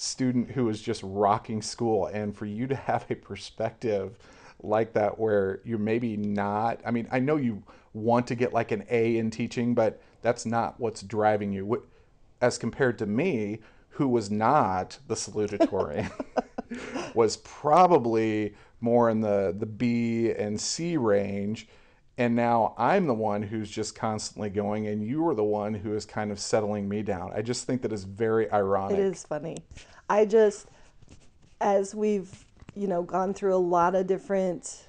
student 0.00 0.50
who 0.50 0.64
was 0.64 0.80
just 0.80 1.02
rocking 1.02 1.60
school 1.60 2.06
and 2.06 2.36
for 2.36 2.46
you 2.46 2.66
to 2.66 2.74
have 2.76 3.04
a 3.10 3.14
perspective 3.14 4.18
like 4.62 4.92
that 4.92 5.18
where 5.18 5.60
you're 5.64 5.78
maybe 5.78 6.16
not 6.16 6.80
i 6.86 6.90
mean 6.90 7.08
i 7.10 7.18
know 7.18 7.36
you 7.36 7.62
want 7.92 8.26
to 8.26 8.34
get 8.34 8.52
like 8.52 8.72
an 8.72 8.84
a 8.90 9.16
in 9.16 9.30
teaching 9.30 9.74
but 9.74 10.00
that's 10.22 10.44
not 10.46 10.78
what's 10.78 11.02
driving 11.02 11.52
you. 11.52 11.86
As 12.40 12.58
compared 12.58 12.98
to 12.98 13.06
me 13.06 13.60
who 13.90 14.08
was 14.08 14.30
not 14.30 14.98
the 15.08 15.14
salutatorian 15.14 16.10
was 17.14 17.36
probably 17.38 18.54
more 18.80 19.10
in 19.10 19.20
the 19.20 19.54
the 19.58 19.66
b 19.66 20.30
and 20.30 20.58
c 20.58 20.96
range 20.96 21.68
and 22.20 22.36
now 22.36 22.74
i'm 22.78 23.06
the 23.06 23.14
one 23.14 23.42
who's 23.42 23.70
just 23.70 23.94
constantly 23.94 24.50
going 24.50 24.86
and 24.86 25.04
you 25.04 25.26
are 25.28 25.34
the 25.34 25.42
one 25.42 25.74
who 25.74 25.94
is 25.94 26.04
kind 26.04 26.30
of 26.30 26.38
settling 26.38 26.88
me 26.88 27.02
down 27.02 27.32
i 27.34 27.42
just 27.42 27.66
think 27.66 27.82
that 27.82 27.92
is 27.92 28.04
very 28.04 28.50
ironic 28.52 28.98
it 28.98 29.02
is 29.02 29.24
funny 29.24 29.56
I 30.10 30.24
just, 30.24 30.66
as 31.60 31.94
we've, 31.94 32.44
you 32.74 32.88
know, 32.88 33.04
gone 33.04 33.32
through 33.32 33.54
a 33.54 33.62
lot 33.62 33.94
of 33.94 34.08
different 34.08 34.88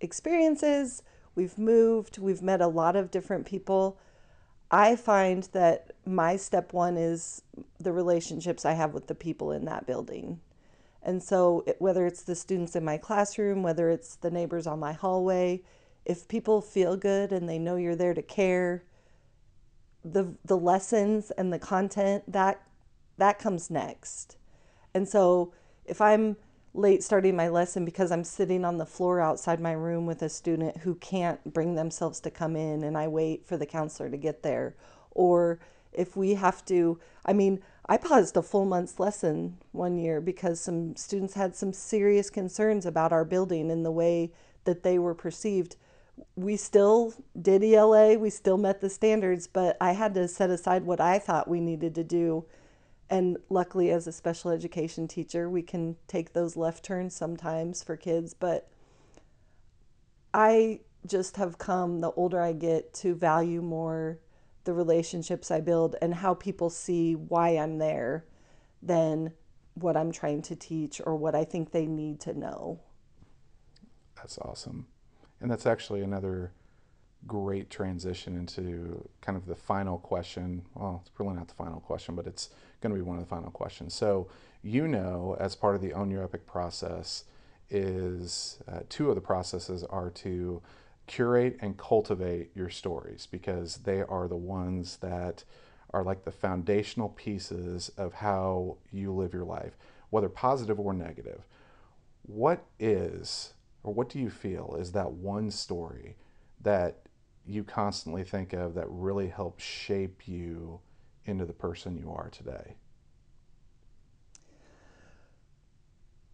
experiences, 0.00 1.02
we've 1.34 1.58
moved, 1.58 2.18
we've 2.18 2.40
met 2.40 2.60
a 2.60 2.68
lot 2.68 2.94
of 2.94 3.10
different 3.10 3.46
people. 3.46 3.98
I 4.70 4.94
find 4.94 5.42
that 5.52 5.90
my 6.06 6.36
step 6.36 6.72
one 6.72 6.96
is 6.96 7.42
the 7.80 7.92
relationships 7.92 8.64
I 8.64 8.74
have 8.74 8.94
with 8.94 9.08
the 9.08 9.14
people 9.16 9.50
in 9.50 9.64
that 9.64 9.88
building. 9.88 10.40
And 11.02 11.20
so, 11.20 11.64
whether 11.80 12.06
it's 12.06 12.22
the 12.22 12.36
students 12.36 12.76
in 12.76 12.84
my 12.84 12.96
classroom, 12.96 13.64
whether 13.64 13.90
it's 13.90 14.14
the 14.16 14.30
neighbors 14.30 14.68
on 14.68 14.78
my 14.78 14.92
hallway, 14.92 15.62
if 16.04 16.28
people 16.28 16.60
feel 16.60 16.96
good 16.96 17.32
and 17.32 17.48
they 17.48 17.58
know 17.58 17.76
you're 17.76 17.96
there 17.96 18.14
to 18.14 18.22
care, 18.22 18.84
the 20.04 20.34
the 20.44 20.56
lessons 20.56 21.30
and 21.32 21.52
the 21.52 21.58
content 21.58 22.30
that 22.30 22.62
that 23.16 23.38
comes 23.38 23.70
next. 23.70 24.36
And 24.92 25.08
so 25.08 25.52
if 25.86 26.00
I'm 26.00 26.36
late 26.74 27.04
starting 27.04 27.36
my 27.36 27.48
lesson 27.48 27.84
because 27.84 28.10
I'm 28.10 28.24
sitting 28.24 28.64
on 28.64 28.78
the 28.78 28.86
floor 28.86 29.20
outside 29.20 29.60
my 29.60 29.72
room 29.72 30.06
with 30.06 30.22
a 30.22 30.28
student 30.28 30.78
who 30.78 30.96
can't 30.96 31.52
bring 31.54 31.74
themselves 31.74 32.18
to 32.20 32.30
come 32.30 32.56
in 32.56 32.82
and 32.82 32.98
I 32.98 33.06
wait 33.06 33.46
for 33.46 33.56
the 33.56 33.66
counselor 33.66 34.10
to 34.10 34.16
get 34.16 34.42
there, 34.42 34.74
or 35.12 35.60
if 35.92 36.16
we 36.16 36.34
have 36.34 36.64
to, 36.66 36.98
I 37.24 37.32
mean, 37.32 37.62
I 37.86 37.96
paused 37.96 38.36
a 38.36 38.42
full 38.42 38.64
month's 38.64 38.98
lesson 38.98 39.58
one 39.70 39.96
year 39.96 40.20
because 40.20 40.60
some 40.60 40.96
students 40.96 41.34
had 41.34 41.54
some 41.54 41.72
serious 41.72 42.30
concerns 42.30 42.84
about 42.84 43.12
our 43.12 43.24
building 43.24 43.70
and 43.70 43.84
the 43.84 43.92
way 43.92 44.32
that 44.64 44.82
they 44.82 44.98
were 44.98 45.14
perceived. 45.14 45.76
We 46.36 46.56
still 46.56 47.14
did 47.40 47.62
ELA, 47.64 48.18
we 48.18 48.30
still 48.30 48.58
met 48.58 48.80
the 48.80 48.90
standards, 48.90 49.46
but 49.46 49.76
I 49.80 49.92
had 49.92 50.14
to 50.14 50.28
set 50.28 50.50
aside 50.50 50.84
what 50.84 51.00
I 51.00 51.18
thought 51.18 51.48
we 51.48 51.60
needed 51.60 51.94
to 51.96 52.04
do. 52.04 52.44
And 53.10 53.36
luckily, 53.50 53.90
as 53.90 54.06
a 54.06 54.12
special 54.12 54.50
education 54.50 55.06
teacher, 55.06 55.48
we 55.48 55.62
can 55.62 55.96
take 56.08 56.32
those 56.32 56.56
left 56.56 56.84
turns 56.84 57.14
sometimes 57.14 57.82
for 57.82 57.96
kids. 57.96 58.34
But 58.34 58.68
I 60.32 60.80
just 61.06 61.36
have 61.36 61.58
come, 61.58 62.00
the 62.00 62.10
older 62.12 62.40
I 62.40 62.52
get, 62.52 62.94
to 62.94 63.14
value 63.14 63.60
more 63.62 64.18
the 64.64 64.72
relationships 64.72 65.50
I 65.50 65.60
build 65.60 65.96
and 66.00 66.14
how 66.14 66.34
people 66.34 66.70
see 66.70 67.14
why 67.14 67.50
I'm 67.50 67.78
there 67.78 68.24
than 68.82 69.32
what 69.74 69.96
I'm 69.96 70.12
trying 70.12 70.42
to 70.42 70.56
teach 70.56 71.00
or 71.04 71.16
what 71.16 71.34
I 71.34 71.44
think 71.44 71.70
they 71.70 71.86
need 71.86 72.20
to 72.20 72.38
know. 72.38 72.80
That's 74.16 74.38
awesome. 74.38 74.86
And 75.44 75.50
that's 75.50 75.66
actually 75.66 76.00
another 76.00 76.52
great 77.26 77.68
transition 77.68 78.34
into 78.34 79.06
kind 79.20 79.36
of 79.36 79.44
the 79.44 79.54
final 79.54 79.98
question. 79.98 80.62
Well, 80.74 81.02
it's 81.04 81.20
really 81.20 81.34
not 81.34 81.48
the 81.48 81.54
final 81.54 81.80
question, 81.80 82.14
but 82.14 82.26
it's 82.26 82.48
going 82.80 82.94
to 82.94 82.98
be 82.98 83.06
one 83.06 83.18
of 83.18 83.22
the 83.22 83.28
final 83.28 83.50
questions. 83.50 83.92
So, 83.92 84.28
you 84.62 84.88
know, 84.88 85.36
as 85.38 85.54
part 85.54 85.74
of 85.74 85.82
the 85.82 85.92
Own 85.92 86.10
Your 86.10 86.24
Epic 86.24 86.46
process, 86.46 87.24
is 87.68 88.58
uh, 88.66 88.80
two 88.88 89.10
of 89.10 89.16
the 89.16 89.20
processes 89.20 89.84
are 89.84 90.08
to 90.12 90.62
curate 91.06 91.58
and 91.60 91.76
cultivate 91.76 92.50
your 92.54 92.70
stories 92.70 93.28
because 93.30 93.76
they 93.76 94.00
are 94.00 94.28
the 94.28 94.36
ones 94.36 94.96
that 95.02 95.44
are 95.90 96.02
like 96.02 96.24
the 96.24 96.32
foundational 96.32 97.10
pieces 97.10 97.90
of 97.98 98.14
how 98.14 98.78
you 98.90 99.12
live 99.12 99.34
your 99.34 99.44
life, 99.44 99.76
whether 100.08 100.30
positive 100.30 100.80
or 100.80 100.94
negative. 100.94 101.42
What 102.22 102.64
is, 102.80 103.53
or 103.84 103.92
what 103.92 104.08
do 104.08 104.18
you 104.18 104.30
feel 104.30 104.76
is 104.80 104.92
that 104.92 105.12
one 105.12 105.50
story 105.50 106.16
that 106.62 107.02
you 107.46 107.62
constantly 107.62 108.24
think 108.24 108.54
of 108.54 108.74
that 108.74 108.86
really 108.88 109.28
helps 109.28 109.62
shape 109.62 110.26
you 110.26 110.80
into 111.26 111.44
the 111.44 111.52
person 111.52 111.96
you 111.96 112.10
are 112.10 112.30
today? 112.30 112.76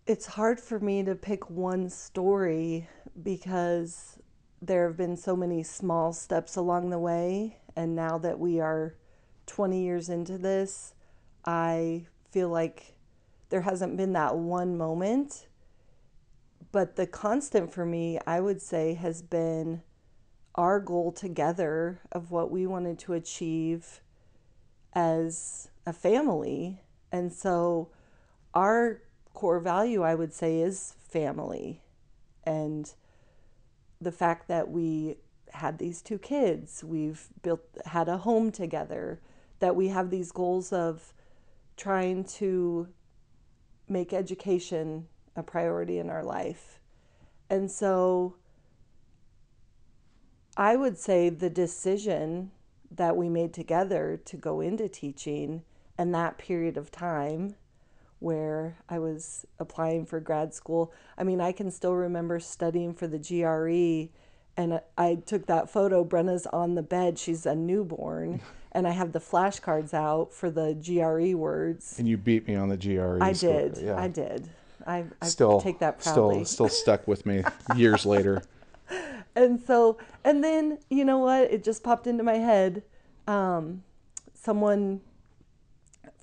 It's 0.06 0.26
hard 0.26 0.58
for 0.58 0.78
me 0.78 1.02
to 1.04 1.14
pick 1.14 1.50
one 1.50 1.90
story 1.90 2.88
because 3.22 4.16
there 4.62 4.86
have 4.86 4.96
been 4.96 5.16
so 5.16 5.36
many 5.36 5.62
small 5.62 6.12
steps 6.12 6.56
along 6.56 6.90
the 6.90 6.98
way. 6.98 7.58
And 7.76 7.94
now 7.94 8.18
that 8.18 8.38
we 8.38 8.60
are 8.60 8.94
20 9.46 9.82
years 9.82 10.08
into 10.08 10.38
this, 10.38 10.94
I 11.44 12.06
feel 12.30 12.48
like 12.48 12.94
there 13.48 13.60
hasn't 13.60 13.96
been 13.96 14.12
that 14.12 14.36
one 14.36 14.76
moment. 14.76 15.46
But 16.72 16.96
the 16.96 17.06
constant 17.06 17.72
for 17.72 17.84
me, 17.84 18.18
I 18.26 18.40
would 18.40 18.62
say, 18.62 18.94
has 18.94 19.22
been 19.22 19.82
our 20.54 20.78
goal 20.78 21.12
together 21.12 22.00
of 22.12 22.30
what 22.30 22.50
we 22.50 22.66
wanted 22.66 22.98
to 23.00 23.12
achieve 23.14 24.00
as 24.92 25.68
a 25.86 25.92
family. 25.92 26.82
And 27.10 27.32
so, 27.32 27.90
our 28.54 29.02
core 29.34 29.60
value, 29.60 30.02
I 30.02 30.14
would 30.14 30.32
say, 30.32 30.60
is 30.60 30.94
family. 31.08 31.82
And 32.44 32.92
the 34.00 34.12
fact 34.12 34.48
that 34.48 34.70
we 34.70 35.16
had 35.52 35.78
these 35.78 36.02
two 36.02 36.18
kids, 36.18 36.84
we've 36.84 37.28
built 37.42 37.62
had 37.84 38.08
a 38.08 38.18
home 38.18 38.52
together, 38.52 39.20
that 39.58 39.74
we 39.74 39.88
have 39.88 40.10
these 40.10 40.30
goals 40.30 40.72
of 40.72 41.12
trying 41.76 42.24
to 42.24 42.88
make 43.88 44.12
education 44.12 45.06
a 45.36 45.42
priority 45.42 45.98
in 45.98 46.10
our 46.10 46.24
life. 46.24 46.80
And 47.48 47.70
so 47.70 48.36
I 50.56 50.76
would 50.76 50.98
say 50.98 51.28
the 51.28 51.50
decision 51.50 52.50
that 52.90 53.16
we 53.16 53.28
made 53.28 53.54
together 53.54 54.20
to 54.24 54.36
go 54.36 54.60
into 54.60 54.88
teaching 54.88 55.62
and 55.96 56.14
that 56.14 56.38
period 56.38 56.76
of 56.76 56.90
time 56.90 57.54
where 58.18 58.76
I 58.88 58.98
was 58.98 59.46
applying 59.58 60.04
for 60.04 60.20
grad 60.20 60.52
school. 60.52 60.92
I 61.16 61.24
mean, 61.24 61.40
I 61.40 61.52
can 61.52 61.70
still 61.70 61.94
remember 61.94 62.38
studying 62.40 62.94
for 62.94 63.06
the 63.06 63.18
GRE 63.18 64.12
and 64.56 64.80
I 64.98 65.14
took 65.14 65.46
that 65.46 65.70
photo. 65.70 66.04
Brenna's 66.04 66.46
on 66.46 66.74
the 66.74 66.82
bed. 66.82 67.18
She's 67.18 67.46
a 67.46 67.54
newborn. 67.54 68.42
and 68.72 68.86
I 68.86 68.90
have 68.90 69.12
the 69.12 69.20
flashcards 69.20 69.94
out 69.94 70.32
for 70.32 70.50
the 70.50 70.74
GRE 70.74 71.36
words. 71.36 71.98
And 71.98 72.08
you 72.08 72.16
beat 72.16 72.46
me 72.46 72.54
on 72.54 72.68
the 72.68 72.76
GRE. 72.76 73.18
I 73.22 73.32
did. 73.32 73.78
Yeah. 73.78 73.98
I 73.98 74.08
did. 74.08 74.50
I, 74.86 75.04
I 75.20 75.26
still 75.26 75.60
take 75.60 75.78
that 75.80 76.00
proudly. 76.00 76.44
Still, 76.44 76.68
still 76.68 76.78
stuck 76.82 77.08
with 77.08 77.26
me 77.26 77.42
years 77.76 78.06
later. 78.06 78.42
And 79.36 79.60
so, 79.60 79.98
and 80.24 80.42
then 80.42 80.78
you 80.88 81.04
know 81.04 81.18
what? 81.18 81.44
It 81.50 81.62
just 81.62 81.82
popped 81.82 82.06
into 82.06 82.22
my 82.22 82.38
head. 82.38 82.82
Um, 83.26 83.84
someone 84.34 85.00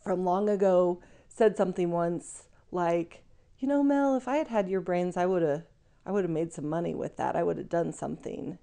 from 0.04 0.26
long 0.26 0.50
ago 0.50 1.02
said 1.30 1.56
something 1.56 1.92
once 1.92 2.44
like, 2.72 3.24
you 3.60 3.68
know, 3.68 3.84
Mel, 3.84 4.16
if 4.16 4.28
I 4.28 4.38
had 4.38 4.48
had 4.48 4.70
your 4.70 4.82
brains, 4.82 5.18
I 5.18 5.26
would 5.26 5.42
have, 5.42 5.64
I 6.06 6.12
would 6.12 6.24
have 6.24 6.32
made 6.32 6.54
some 6.54 6.68
money 6.68 6.94
with 6.94 7.18
that. 7.18 7.36
I 7.36 7.44
would 7.44 7.58
have 7.58 7.70
done 7.70 7.94
something. 7.94 8.58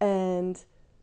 And 0.00 0.62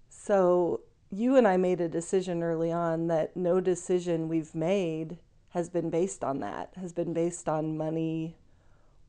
so 0.10 0.82
you 1.12 1.36
and 1.36 1.48
I 1.48 1.58
made 1.58 1.82
a 1.82 1.90
decision 1.90 2.44
early 2.44 2.72
on 2.72 3.08
that 3.08 3.36
no 3.36 3.60
decision 3.60 4.30
we've 4.30 4.54
made 4.56 5.18
has 5.54 5.70
been 5.70 5.92
based 5.92 6.24
on 6.24 6.40
that, 6.40 6.72
has 6.82 6.92
been 6.92 7.14
based 7.14 7.48
on 7.48 7.78
money 7.78 8.36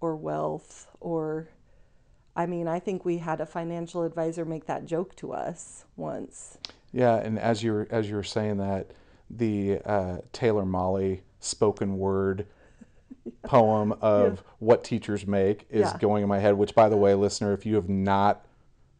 or 0.00 0.14
wealth 0.14 0.86
or 1.00 1.48
I 2.36 2.46
mean, 2.46 2.66
I 2.66 2.80
think 2.80 3.04
we 3.04 3.18
had 3.18 3.40
a 3.40 3.46
financial 3.46 4.02
advisor 4.02 4.44
make 4.44 4.66
that 4.66 4.84
joke 4.86 5.14
to 5.16 5.32
us 5.32 5.84
once. 5.96 6.58
Yeah, 6.92 7.16
and 7.16 7.38
as 7.38 7.62
you're 7.62 7.86
as 7.90 8.08
you 8.08 8.16
were 8.16 8.24
saying 8.24 8.58
that, 8.58 8.90
the 9.30 9.78
uh, 9.84 10.18
Taylor 10.32 10.64
Mali 10.64 11.22
spoken 11.38 11.96
word 11.96 12.46
poem 13.44 13.92
of 14.00 14.34
yeah. 14.34 14.42
what 14.58 14.84
teachers 14.84 15.26
make 15.26 15.66
is 15.70 15.82
yeah. 15.82 15.98
going 15.98 16.22
in 16.22 16.28
my 16.28 16.40
head. 16.40 16.54
Which, 16.54 16.74
by 16.74 16.88
the 16.88 16.96
way, 16.96 17.14
listener, 17.14 17.52
if 17.52 17.64
you 17.64 17.76
have 17.76 17.88
not 17.88 18.44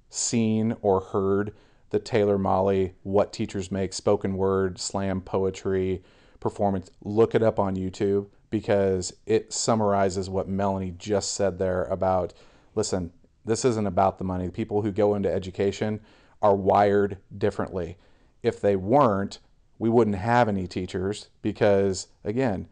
seen 0.09 0.77
or 0.81 1.01
heard 1.01 1.53
the 1.91 1.99
Taylor 1.99 2.39
Mali 2.39 2.95
"What 3.03 3.33
Teachers 3.33 3.71
Make" 3.71 3.93
spoken 3.93 4.37
word 4.37 4.79
slam 4.79 5.21
poetry 5.21 6.03
performance, 6.45 6.91
look 7.03 7.35
it 7.35 7.43
up 7.43 7.59
on 7.59 7.75
YouTube 7.75 8.27
because 8.51 9.15
it 9.25 9.51
summarizes 9.51 10.29
what 10.29 10.47
Melanie 10.47 10.95
just 10.99 11.33
said 11.33 11.59
there 11.59 11.85
about. 11.85 12.35
Listen, 12.75 13.11
this 13.47 13.65
isn't 13.65 13.87
about 13.87 14.19
the 14.19 14.25
money. 14.25 14.51
People 14.51 14.83
who 14.83 14.93
go 14.93 15.15
into 15.15 15.33
education 15.33 16.01
are 16.43 16.55
wired 16.55 17.17
differently. 17.37 17.97
If 18.43 18.61
they 18.61 18.77
weren't, 18.77 19.39
we 19.79 19.89
wouldn't 19.89 20.17
have 20.17 20.47
any 20.47 20.67
teachers 20.67 21.29
because, 21.41 22.09
again, 22.25 22.69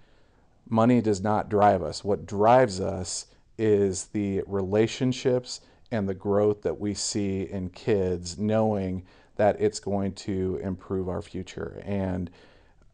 money 0.68 1.00
does 1.00 1.22
not 1.22 1.48
drive 1.48 1.82
us. 1.82 2.04
What 2.04 2.26
drives 2.26 2.78
us 2.78 3.24
is 3.56 4.04
the 4.12 4.42
relationships 4.46 5.62
and 5.90 6.06
the 6.06 6.14
growth 6.14 6.60
that 6.60 6.78
we 6.78 6.92
see 6.92 7.44
in 7.44 7.70
kids, 7.70 8.36
knowing 8.36 9.06
that 9.36 9.58
it's 9.58 9.80
going 9.80 10.12
to 10.12 10.60
improve 10.62 11.08
our 11.08 11.22
future. 11.22 11.82
And 11.86 12.30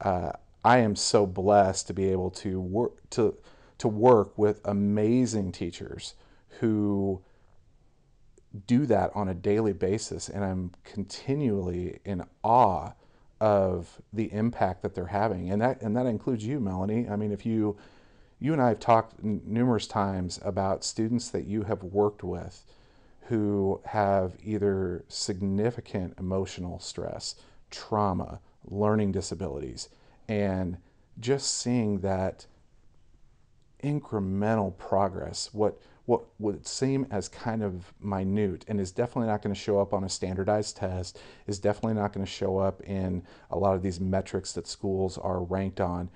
uh, 0.00 0.30
I 0.64 0.78
am 0.78 0.96
so 0.96 1.26
blessed 1.26 1.86
to 1.88 1.94
be 1.94 2.10
able 2.10 2.30
to 2.32 2.60
work 2.60 3.10
to 3.10 3.36
to 3.78 3.88
work 3.88 4.36
with 4.36 4.60
amazing 4.64 5.52
teachers 5.52 6.14
who 6.60 7.22
do 8.66 8.86
that 8.86 9.10
on 9.14 9.28
a 9.28 9.34
daily 9.34 9.72
basis, 9.72 10.28
and 10.28 10.44
I'm 10.44 10.72
continually 10.84 12.00
in 12.04 12.24
awe 12.42 12.92
of 13.40 14.02
the 14.12 14.32
impact 14.32 14.82
that 14.82 14.94
they're 14.94 15.06
having, 15.06 15.50
and 15.50 15.62
that 15.62 15.80
and 15.82 15.96
that 15.96 16.06
includes 16.06 16.44
you, 16.44 16.60
Melanie. 16.60 17.08
I 17.08 17.16
mean, 17.16 17.32
if 17.32 17.46
you 17.46 17.76
you 18.40 18.52
and 18.52 18.62
I 18.62 18.68
have 18.70 18.80
talked 18.80 19.14
n- 19.22 19.42
numerous 19.44 19.86
times 19.86 20.40
about 20.44 20.84
students 20.84 21.28
that 21.30 21.46
you 21.46 21.62
have 21.64 21.82
worked 21.82 22.24
with 22.24 22.64
who 23.28 23.80
have 23.86 24.34
either 24.42 25.04
significant 25.08 26.14
emotional 26.18 26.78
stress, 26.80 27.34
trauma, 27.70 28.40
learning 28.64 29.12
disabilities, 29.12 29.88
and 30.28 30.76
just 31.18 31.58
seeing 31.58 32.00
that 32.00 32.46
incremental 33.82 34.76
progress, 34.76 35.50
what 35.52 35.80
what 36.08 36.22
would 36.38 36.66
seem 36.66 37.06
as 37.10 37.28
kind 37.28 37.62
of 37.62 37.92
minute 38.00 38.64
and 38.66 38.80
is 38.80 38.90
definitely 38.90 39.26
not 39.26 39.42
going 39.42 39.54
to 39.54 39.60
show 39.60 39.78
up 39.78 39.92
on 39.92 40.04
a 40.04 40.08
standardized 40.08 40.74
test, 40.74 41.20
is 41.46 41.58
definitely 41.58 42.00
not 42.00 42.14
going 42.14 42.24
to 42.24 42.32
show 42.32 42.56
up 42.56 42.80
in 42.80 43.22
a 43.50 43.58
lot 43.58 43.74
of 43.74 43.82
these 43.82 44.00
metrics 44.00 44.54
that 44.54 44.66
schools 44.66 45.18
are 45.18 45.42
ranked 45.42 45.82
on. 45.82 46.08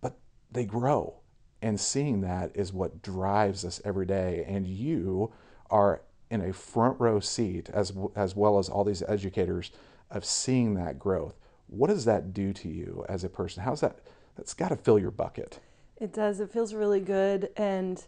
But 0.00 0.16
they 0.50 0.64
grow. 0.64 1.16
And 1.60 1.78
seeing 1.78 2.22
that 2.22 2.52
is 2.54 2.72
what 2.72 3.02
drives 3.02 3.62
us 3.62 3.78
every 3.84 4.06
day. 4.06 4.46
And 4.48 4.66
you 4.66 5.30
are 5.68 6.00
in 6.30 6.40
a 6.40 6.54
front 6.54 6.98
row 6.98 7.20
seat, 7.20 7.68
as, 7.68 7.92
as 8.16 8.34
well 8.34 8.58
as 8.58 8.70
all 8.70 8.84
these 8.84 9.02
educators, 9.02 9.70
of 10.10 10.24
seeing 10.24 10.72
that 10.76 10.98
growth. 10.98 11.34
What 11.70 11.86
does 11.86 12.04
that 12.04 12.34
do 12.34 12.52
to 12.52 12.68
you 12.68 13.04
as 13.08 13.22
a 13.22 13.28
person? 13.28 13.62
How's 13.62 13.80
that? 13.80 14.00
That's 14.34 14.54
got 14.54 14.70
to 14.70 14.76
fill 14.76 14.98
your 14.98 15.12
bucket. 15.12 15.60
It 15.96 16.12
does. 16.12 16.40
It 16.40 16.50
feels 16.50 16.74
really 16.74 17.00
good, 17.00 17.50
and 17.56 18.04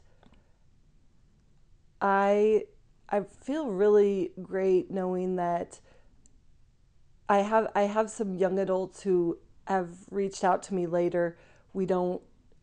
I 2.01 2.65
I 3.09 3.21
feel 3.21 3.71
really 3.71 4.33
great 4.43 4.91
knowing 4.91 5.37
that 5.37 5.79
I 7.29 7.39
have 7.39 7.71
I 7.75 7.83
have 7.83 8.11
some 8.11 8.35
young 8.35 8.59
adults 8.59 9.03
who 9.03 9.39
have 9.69 9.91
reached 10.11 10.43
out 10.43 10.63
to 10.65 10.75
me 10.75 10.87
later. 10.87 11.37
We 11.73 11.87
don't 11.87 12.21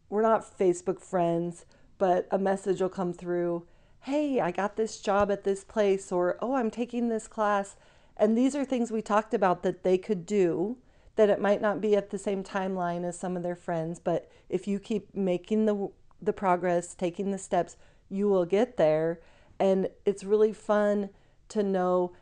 we're 0.09 0.21
not 0.21 0.57
Facebook 0.57 0.99
friends, 0.99 1.65
but 1.97 2.27
a 2.29 2.37
message 2.37 2.81
will 2.81 2.89
come 2.89 3.13
through, 3.13 3.65
"Hey, 4.01 4.41
I 4.41 4.51
got 4.51 4.75
this 4.75 4.99
job 4.99 5.31
at 5.31 5.45
this 5.45 5.63
place," 5.63 6.11
or 6.11 6.37
"Oh, 6.41 6.55
I'm 6.55 6.71
taking 6.71 7.07
this 7.07 7.27
class." 7.27 7.77
And 8.17 8.37
these 8.37 8.53
are 8.53 8.65
things 8.65 8.91
we 8.91 9.01
talked 9.01 9.33
about 9.33 9.63
that 9.63 9.83
they 9.83 9.97
could 9.97 10.25
do 10.25 10.77
that 11.19 11.29
it 11.29 11.41
might 11.41 11.59
not 11.59 11.81
be 11.81 11.97
at 11.97 12.11
the 12.11 12.17
same 12.17 12.45
timeline 12.45 13.03
as 13.03 13.19
some 13.19 13.35
of 13.35 13.43
their 13.43 13.53
friends, 13.53 13.99
but 13.99 14.31
if 14.47 14.69
you 14.69 14.79
keep 14.79 15.13
making 15.13 15.65
the 15.65 15.89
the 16.21 16.31
progress, 16.31 16.95
taking 16.95 17.31
the 17.31 17.37
steps, 17.37 17.75
you 18.07 18.29
will 18.29 18.45
get 18.45 18.77
there. 18.77 19.19
And 19.59 19.89
it's 20.05 20.23
really 20.23 20.53
fun 20.53 21.09
to 21.49 21.61
know 21.61 22.13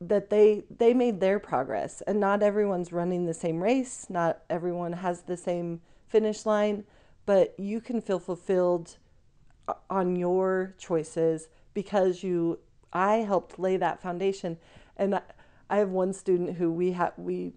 that 0.00 0.30
they 0.30 0.64
they 0.74 0.94
made 0.94 1.20
their 1.20 1.38
progress 1.38 2.00
and 2.06 2.18
not 2.18 2.42
everyone's 2.42 2.94
running 2.94 3.26
the 3.26 3.34
same 3.34 3.62
race, 3.62 4.06
not 4.08 4.38
everyone 4.48 4.94
has 4.94 5.20
the 5.24 5.36
same 5.36 5.82
finish 6.08 6.46
line, 6.46 6.84
but 7.26 7.54
you 7.58 7.78
can 7.78 8.00
feel 8.00 8.18
fulfilled 8.18 8.96
on 9.90 10.16
your 10.16 10.74
choices 10.78 11.48
because 11.74 12.22
you 12.22 12.58
I 12.90 13.16
helped 13.16 13.58
lay 13.58 13.76
that 13.76 14.00
foundation 14.00 14.56
and 14.96 15.16
I, 15.16 15.20
I 15.68 15.76
have 15.76 15.90
one 15.90 16.14
student 16.14 16.56
who 16.56 16.72
we 16.72 16.92
have 16.92 17.12
we 17.18 17.52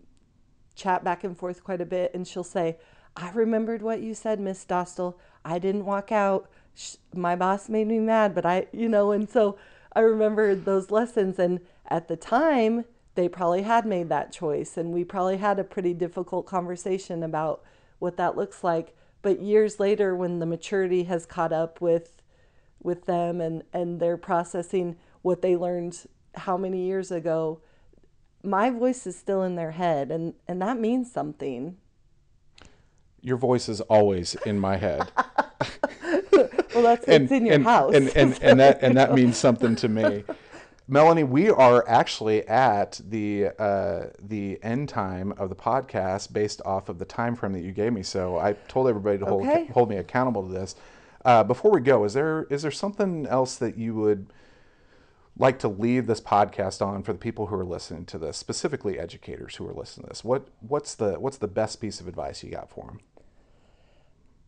chat 0.78 1.04
back 1.04 1.24
and 1.24 1.38
forth 1.38 1.64
quite 1.64 1.82
a 1.82 1.86
bit, 1.86 2.12
and 2.14 2.28
she'll 2.28 2.44
say, 2.44 2.78
"I 3.16 3.32
remembered 3.32 3.82
what 3.82 4.02
you 4.02 4.14
said, 4.14 4.40
Miss 4.40 4.66
Dostal. 4.66 5.16
I 5.44 5.60
didn't 5.60 5.86
walk 5.86 6.12
out. 6.12 6.50
My 7.14 7.36
boss 7.36 7.68
made 7.70 7.88
me 7.88 8.00
mad, 8.00 8.34
but 8.36 8.46
I, 8.46 8.68
you 8.72 8.88
know." 8.88 9.12
And 9.12 9.30
so 9.30 9.58
I 9.94 10.02
remembered 10.02 10.66
those 10.66 10.92
lessons, 10.92 11.40
and 11.40 11.60
at 11.88 12.08
the 12.08 12.16
time, 12.16 12.86
they 13.16 13.28
probably 13.28 13.64
had 13.64 13.86
made 13.86 14.10
that 14.10 14.32
choice, 14.32 14.78
and 14.78 14.94
we 14.94 15.04
probably 15.04 15.38
had 15.38 15.60
a 15.60 15.64
pretty 15.64 15.94
difficult 15.94 16.46
conversation 16.46 17.24
about 17.24 17.64
what 18.00 18.18
that 18.18 18.38
looks 18.38 18.64
like. 18.64 18.96
But 19.24 19.42
years 19.42 19.80
later, 19.80 20.16
when 20.16 20.40
the 20.40 20.46
maturity 20.46 21.04
has 21.06 21.26
caught 21.26 21.52
up 21.52 21.82
with 21.82 22.22
with 22.82 23.06
them 23.06 23.42
and 23.42 23.64
and 23.74 24.00
they're 24.00 24.18
processing 24.18 24.98
what 25.24 25.42
they 25.42 25.56
learned 25.56 26.06
how 26.36 26.56
many 26.58 26.86
years 26.86 27.12
ago 27.12 27.60
my 28.48 28.70
voice 28.70 29.06
is 29.06 29.18
still 29.18 29.44
in 29.44 29.56
their 29.56 29.72
head 29.72 30.10
and 30.10 30.34
and 30.48 30.62
that 30.62 30.80
means 30.80 31.12
something. 31.12 31.78
Your 33.22 33.38
voice 33.38 33.68
is 33.68 33.82
always 33.82 34.36
in 34.46 34.60
my 34.60 34.78
head. 34.78 35.12
Well 36.74 36.84
that's 36.84 37.08
and, 37.08 37.24
it's 37.24 37.32
in 37.32 37.46
your 37.48 37.56
and, 37.56 37.64
house. 37.64 37.96
and 37.96 38.10
and, 38.16 38.40
and 38.44 38.60
that 38.60 38.84
and 38.84 38.98
that 38.98 39.16
means 39.16 39.36
something 39.36 39.76
to 39.78 39.88
me. 39.88 40.24
Melanie 40.88 41.24
we 41.24 41.50
are 41.50 41.84
actually 41.90 42.48
at 42.48 43.02
the 43.04 43.48
uh, 43.58 44.08
the 44.22 44.60
end 44.62 44.88
time 44.88 45.34
of 45.40 45.50
the 45.50 45.56
podcast 45.56 46.32
based 46.32 46.62
off 46.66 46.88
of 46.88 47.00
the 47.00 47.06
time 47.06 47.36
frame 47.36 47.54
that 47.54 47.64
you 47.64 47.72
gave 47.72 47.94
me. 47.94 48.04
So 48.04 48.38
i 48.38 48.54
told 48.68 48.88
everybody 48.88 49.18
to 49.18 49.26
hold, 49.26 49.48
okay. 49.48 49.66
hold 49.74 49.90
me 49.90 49.98
accountable 49.98 50.46
to 50.46 50.54
this. 50.54 50.76
Uh, 51.26 51.44
before 51.44 51.72
we 51.72 51.82
go 51.82 52.04
is 52.04 52.14
there 52.14 52.44
is 52.52 52.62
there 52.62 52.70
something 52.70 53.26
else 53.26 53.56
that 53.56 53.76
you 53.76 53.96
would 53.96 54.28
like 55.40 55.60
to 55.60 55.68
leave 55.68 56.08
this 56.08 56.22
podcast 56.22 56.86
on 56.86 57.04
for 57.04 57.14
the 57.14 57.20
people 57.20 57.48
who 57.48 57.56
are 57.56 57.66
listening 57.66 58.06
to 58.06 58.18
this, 58.18 58.38
specifically 58.38 59.00
educators 59.00 59.56
who 59.56 59.68
are 59.68 59.74
listening 59.74 60.06
to 60.06 60.10
this? 60.10 60.24
What 60.24 60.48
what's 60.62 60.96
the 60.96 61.20
what's 61.20 61.38
the 61.38 61.48
best 61.48 61.80
piece 61.80 62.00
of 62.00 62.08
advice 62.08 62.44
you 62.44 62.52
got 62.52 62.70
for 62.70 62.86
them? 62.86 63.00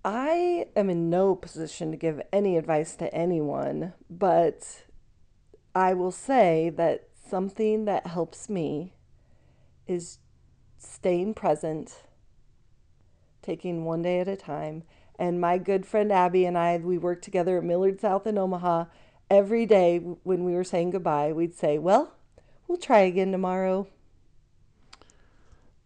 I 0.03 0.67
am 0.75 0.89
in 0.89 1.09
no 1.09 1.35
position 1.35 1.91
to 1.91 1.97
give 1.97 2.21
any 2.31 2.57
advice 2.57 2.95
to 2.95 3.13
anyone, 3.13 3.93
but 4.09 4.85
I 5.75 5.93
will 5.93 6.11
say 6.11 6.71
that 6.77 7.09
something 7.29 7.85
that 7.85 8.07
helps 8.07 8.49
me 8.49 8.93
is 9.87 10.19
staying 10.77 11.33
present, 11.33 12.03
taking 13.41 13.83
one 13.83 14.01
day 14.01 14.21
at 14.21 14.27
a 14.27 14.37
time. 14.37 14.83
And 15.17 15.41
my 15.41 15.57
good 15.57 15.85
friend 15.85 16.13
Abby 16.13 16.45
and 16.45 16.57
I, 16.57 16.77
we 16.77 16.97
work 16.97 17.21
together 17.21 17.57
at 17.57 17.63
Millard 17.65 17.99
South 17.99 18.25
in 18.25 18.37
Omaha, 18.37 18.85
every 19.29 19.65
day 19.65 19.97
when 19.97 20.43
we 20.43 20.53
were 20.53 20.63
saying 20.63 20.91
goodbye, 20.91 21.31
we'd 21.33 21.55
say, 21.55 21.77
Well, 21.77 22.13
we'll 22.67 22.77
try 22.77 22.99
again 22.99 23.31
tomorrow. 23.31 23.87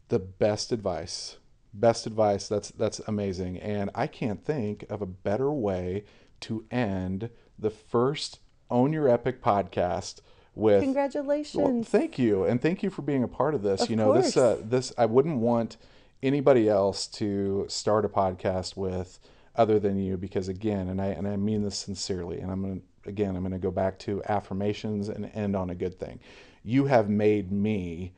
The 0.10 0.19
best 0.19 0.71
advice. 0.71 1.38
Best 1.73 2.06
advice. 2.06 2.47
That's 2.47 2.69
that's 2.69 2.99
amazing. 3.08 3.58
And 3.58 3.89
I 3.95 4.08
can't 4.08 4.43
think 4.43 4.86
of 4.89 5.01
a 5.01 5.08
better 5.08 5.51
way 5.51 6.06
to 6.41 6.65
end 6.69 7.29
the 7.58 7.71
first 7.71 8.39
Own 8.69 8.93
Your 8.93 9.08
Epic 9.08 9.41
podcast 9.41 10.21
with 10.56 10.84
Congratulations. 10.84 11.63
Well, 11.63 11.84
thank 11.84 12.19
you. 12.19 12.43
And 12.43 12.62
thank 12.62 12.84
you 12.84 12.89
for 12.89 13.01
being 13.01 13.23
a 13.23 13.27
part 13.27 13.56
of 13.56 13.63
this. 13.63 13.84
Of 13.84 13.89
you 13.89 13.95
know, 13.95 14.13
course. 14.13 14.25
this 14.25 14.38
uh, 14.38 14.62
this 14.63 14.93
I 14.97 15.06
wouldn't 15.06 15.39
want 15.39 15.77
anybody 16.21 16.69
else 16.69 17.08
to 17.08 17.65
start 17.67 18.06
a 18.06 18.10
podcast 18.10 18.77
with 18.77 19.19
other 19.56 19.79
than 19.79 19.99
you 19.99 20.17
because 20.17 20.47
again, 20.47 20.89
and 20.89 21.01
I 21.01 21.08
and 21.08 21.27
I 21.27 21.36
mean 21.38 21.63
this 21.63 21.77
sincerely, 21.77 22.39
and 22.39 22.51
I'm 22.51 22.62
going 22.62 22.82
to 22.82 22.86
again, 23.05 23.35
I'm 23.35 23.41
going 23.41 23.51
to 23.51 23.59
go 23.59 23.71
back 23.71 23.99
to 23.99 24.21
affirmations 24.27 25.09
and 25.09 25.29
end 25.33 25.55
on 25.55 25.69
a 25.69 25.75
good 25.75 25.99
thing. 25.99 26.19
You 26.63 26.85
have 26.85 27.09
made 27.09 27.51
me 27.51 28.13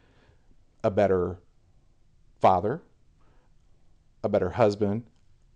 a 0.84 0.92
better 0.92 1.40
father, 2.40 2.82
a 4.24 4.30
better 4.30 4.52
husband, 4.52 5.04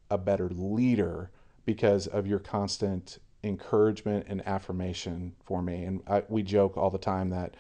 a 0.10 0.18
better 0.18 0.50
leader 0.50 1.30
because 1.66 2.08
of 2.08 2.26
your 2.26 2.40
constant 2.40 3.20
encouragement 3.44 4.26
and 4.28 4.46
affirmation 4.48 5.36
for 5.44 5.62
me. 5.62 5.84
And 5.84 6.02
I, 6.08 6.24
we 6.28 6.44
joke 6.44 6.78
all 6.78 6.90
the 6.90 6.98
time 6.98 7.30
that 7.30 7.56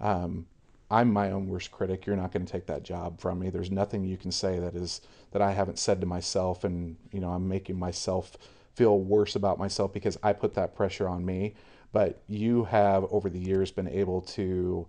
um, 0.00 0.46
I'm 0.90 1.12
my 1.12 1.30
own 1.30 1.48
worst 1.48 1.70
critic. 1.72 2.06
You're 2.06 2.16
not 2.16 2.32
going 2.32 2.44
to 2.44 2.52
take 2.52 2.66
that 2.66 2.82
job 2.82 3.20
from 3.20 3.38
me. 3.38 3.50
There's 3.50 3.70
nothing 3.70 4.04
you 4.04 4.16
can 4.16 4.30
say 4.30 4.58
that 4.58 4.74
is 4.74 5.00
that 5.32 5.42
I 5.42 5.52
haven't 5.52 5.78
said 5.78 6.00
to 6.00 6.06
myself, 6.06 6.62
and 6.62 6.96
you 7.10 7.20
know 7.20 7.30
I'm 7.30 7.48
making 7.48 7.78
myself 7.78 8.36
feel 8.74 8.98
worse 8.98 9.36
about 9.36 9.58
myself 9.58 9.92
because 9.92 10.18
I 10.22 10.32
put 10.32 10.54
that 10.54 10.74
pressure 10.74 11.08
on 11.08 11.24
me. 11.24 11.54
But 11.92 12.22
you 12.26 12.64
have 12.64 13.04
over 13.10 13.30
the 13.30 13.38
years 13.38 13.70
been 13.70 13.88
able 13.88 14.20
to 14.22 14.88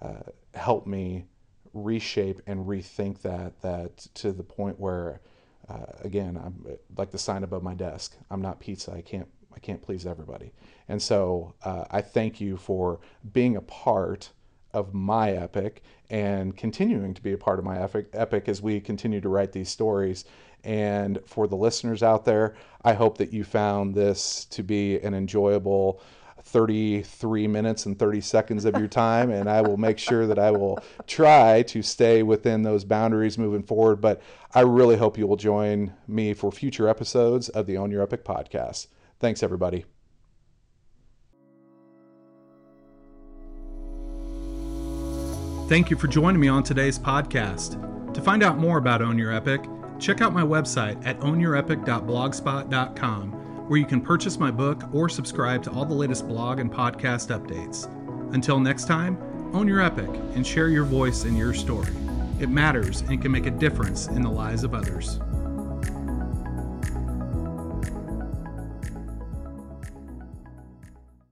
uh, 0.00 0.30
help 0.54 0.86
me 0.86 1.24
reshape 1.74 2.40
and 2.46 2.66
rethink 2.66 3.20
that 3.22 3.60
that 3.60 3.98
to 4.14 4.32
the 4.32 4.42
point 4.42 4.80
where 4.80 5.20
uh, 5.68 5.92
again 6.02 6.40
I'm 6.42 6.78
like 6.96 7.10
the 7.10 7.18
sign 7.18 7.42
above 7.42 7.62
my 7.62 7.74
desk. 7.74 8.16
I'm 8.30 8.40
not 8.40 8.60
pizza. 8.60 8.92
I 8.92 9.02
can't 9.02 9.28
I 9.54 9.58
can't 9.58 9.82
please 9.82 10.06
everybody. 10.06 10.52
And 10.88 11.02
so 11.02 11.54
uh, 11.64 11.84
I 11.90 12.00
thank 12.02 12.40
you 12.40 12.56
for 12.56 13.00
being 13.32 13.56
a 13.56 13.62
part 13.62 14.30
of 14.76 14.94
my 14.94 15.32
epic 15.32 15.82
and 16.10 16.56
continuing 16.56 17.14
to 17.14 17.22
be 17.22 17.32
a 17.32 17.38
part 17.38 17.58
of 17.58 17.64
my 17.64 17.80
epic, 17.80 18.08
epic 18.12 18.48
as 18.48 18.62
we 18.62 18.80
continue 18.80 19.20
to 19.20 19.28
write 19.28 19.52
these 19.52 19.68
stories 19.68 20.24
and 20.66 21.20
for 21.26 21.46
the 21.46 21.56
listeners 21.56 22.02
out 22.02 22.24
there, 22.24 22.56
I 22.84 22.94
hope 22.94 23.18
that 23.18 23.32
you 23.32 23.44
found 23.44 23.94
this 23.94 24.44
to 24.46 24.64
be 24.64 24.98
an 24.98 25.14
enjoyable 25.14 26.02
33 26.42 27.46
minutes 27.46 27.86
and 27.86 27.98
30 27.98 28.20
seconds 28.20 28.64
of 28.64 28.76
your 28.76 28.88
time. 28.88 29.30
and 29.30 29.48
I 29.48 29.62
will 29.62 29.76
make 29.76 29.98
sure 29.98 30.26
that 30.26 30.38
I 30.38 30.50
will 30.50 30.78
try 31.06 31.62
to 31.62 31.82
stay 31.82 32.22
within 32.22 32.62
those 32.62 32.84
boundaries 32.84 33.38
moving 33.38 33.62
forward. 33.62 34.00
But 34.00 34.20
I 34.54 34.60
really 34.60 34.96
hope 34.96 35.18
you 35.18 35.26
will 35.26 35.36
join 35.36 35.92
me 36.08 36.34
for 36.34 36.50
future 36.50 36.88
episodes 36.88 37.48
of 37.48 37.66
the 37.66 37.76
Own 37.76 37.90
Your 37.90 38.02
Epic 38.02 38.24
podcast. 38.24 38.88
Thanks, 39.20 39.42
everybody. 39.42 39.86
Thank 45.68 45.90
you 45.90 45.96
for 45.96 46.06
joining 46.06 46.40
me 46.40 46.46
on 46.46 46.62
today's 46.62 46.96
podcast. 46.96 48.14
To 48.14 48.22
find 48.22 48.44
out 48.44 48.56
more 48.56 48.78
about 48.78 49.02
Own 49.02 49.18
Your 49.18 49.32
Epic, 49.32 49.64
check 49.98 50.20
out 50.20 50.32
my 50.32 50.44
website 50.44 51.04
at 51.04 51.18
ownyourepic.blogspot.com, 51.18 53.32
where 53.68 53.80
you 53.80 53.84
can 53.84 54.00
purchase 54.00 54.38
my 54.38 54.52
book 54.52 54.84
or 54.94 55.08
subscribe 55.08 55.64
to 55.64 55.72
all 55.72 55.84
the 55.84 55.92
latest 55.92 56.28
blog 56.28 56.60
and 56.60 56.72
podcast 56.72 57.36
updates. 57.36 57.92
Until 58.32 58.60
next 58.60 58.86
time, 58.86 59.18
own 59.52 59.66
your 59.66 59.80
epic 59.80 60.08
and 60.36 60.46
share 60.46 60.68
your 60.68 60.84
voice 60.84 61.24
and 61.24 61.36
your 61.36 61.52
story. 61.52 61.90
It 62.38 62.48
matters 62.48 63.00
and 63.00 63.20
can 63.20 63.32
make 63.32 63.46
a 63.46 63.50
difference 63.50 64.06
in 64.06 64.22
the 64.22 64.30
lives 64.30 64.62
of 64.62 64.72
others. 64.72 65.18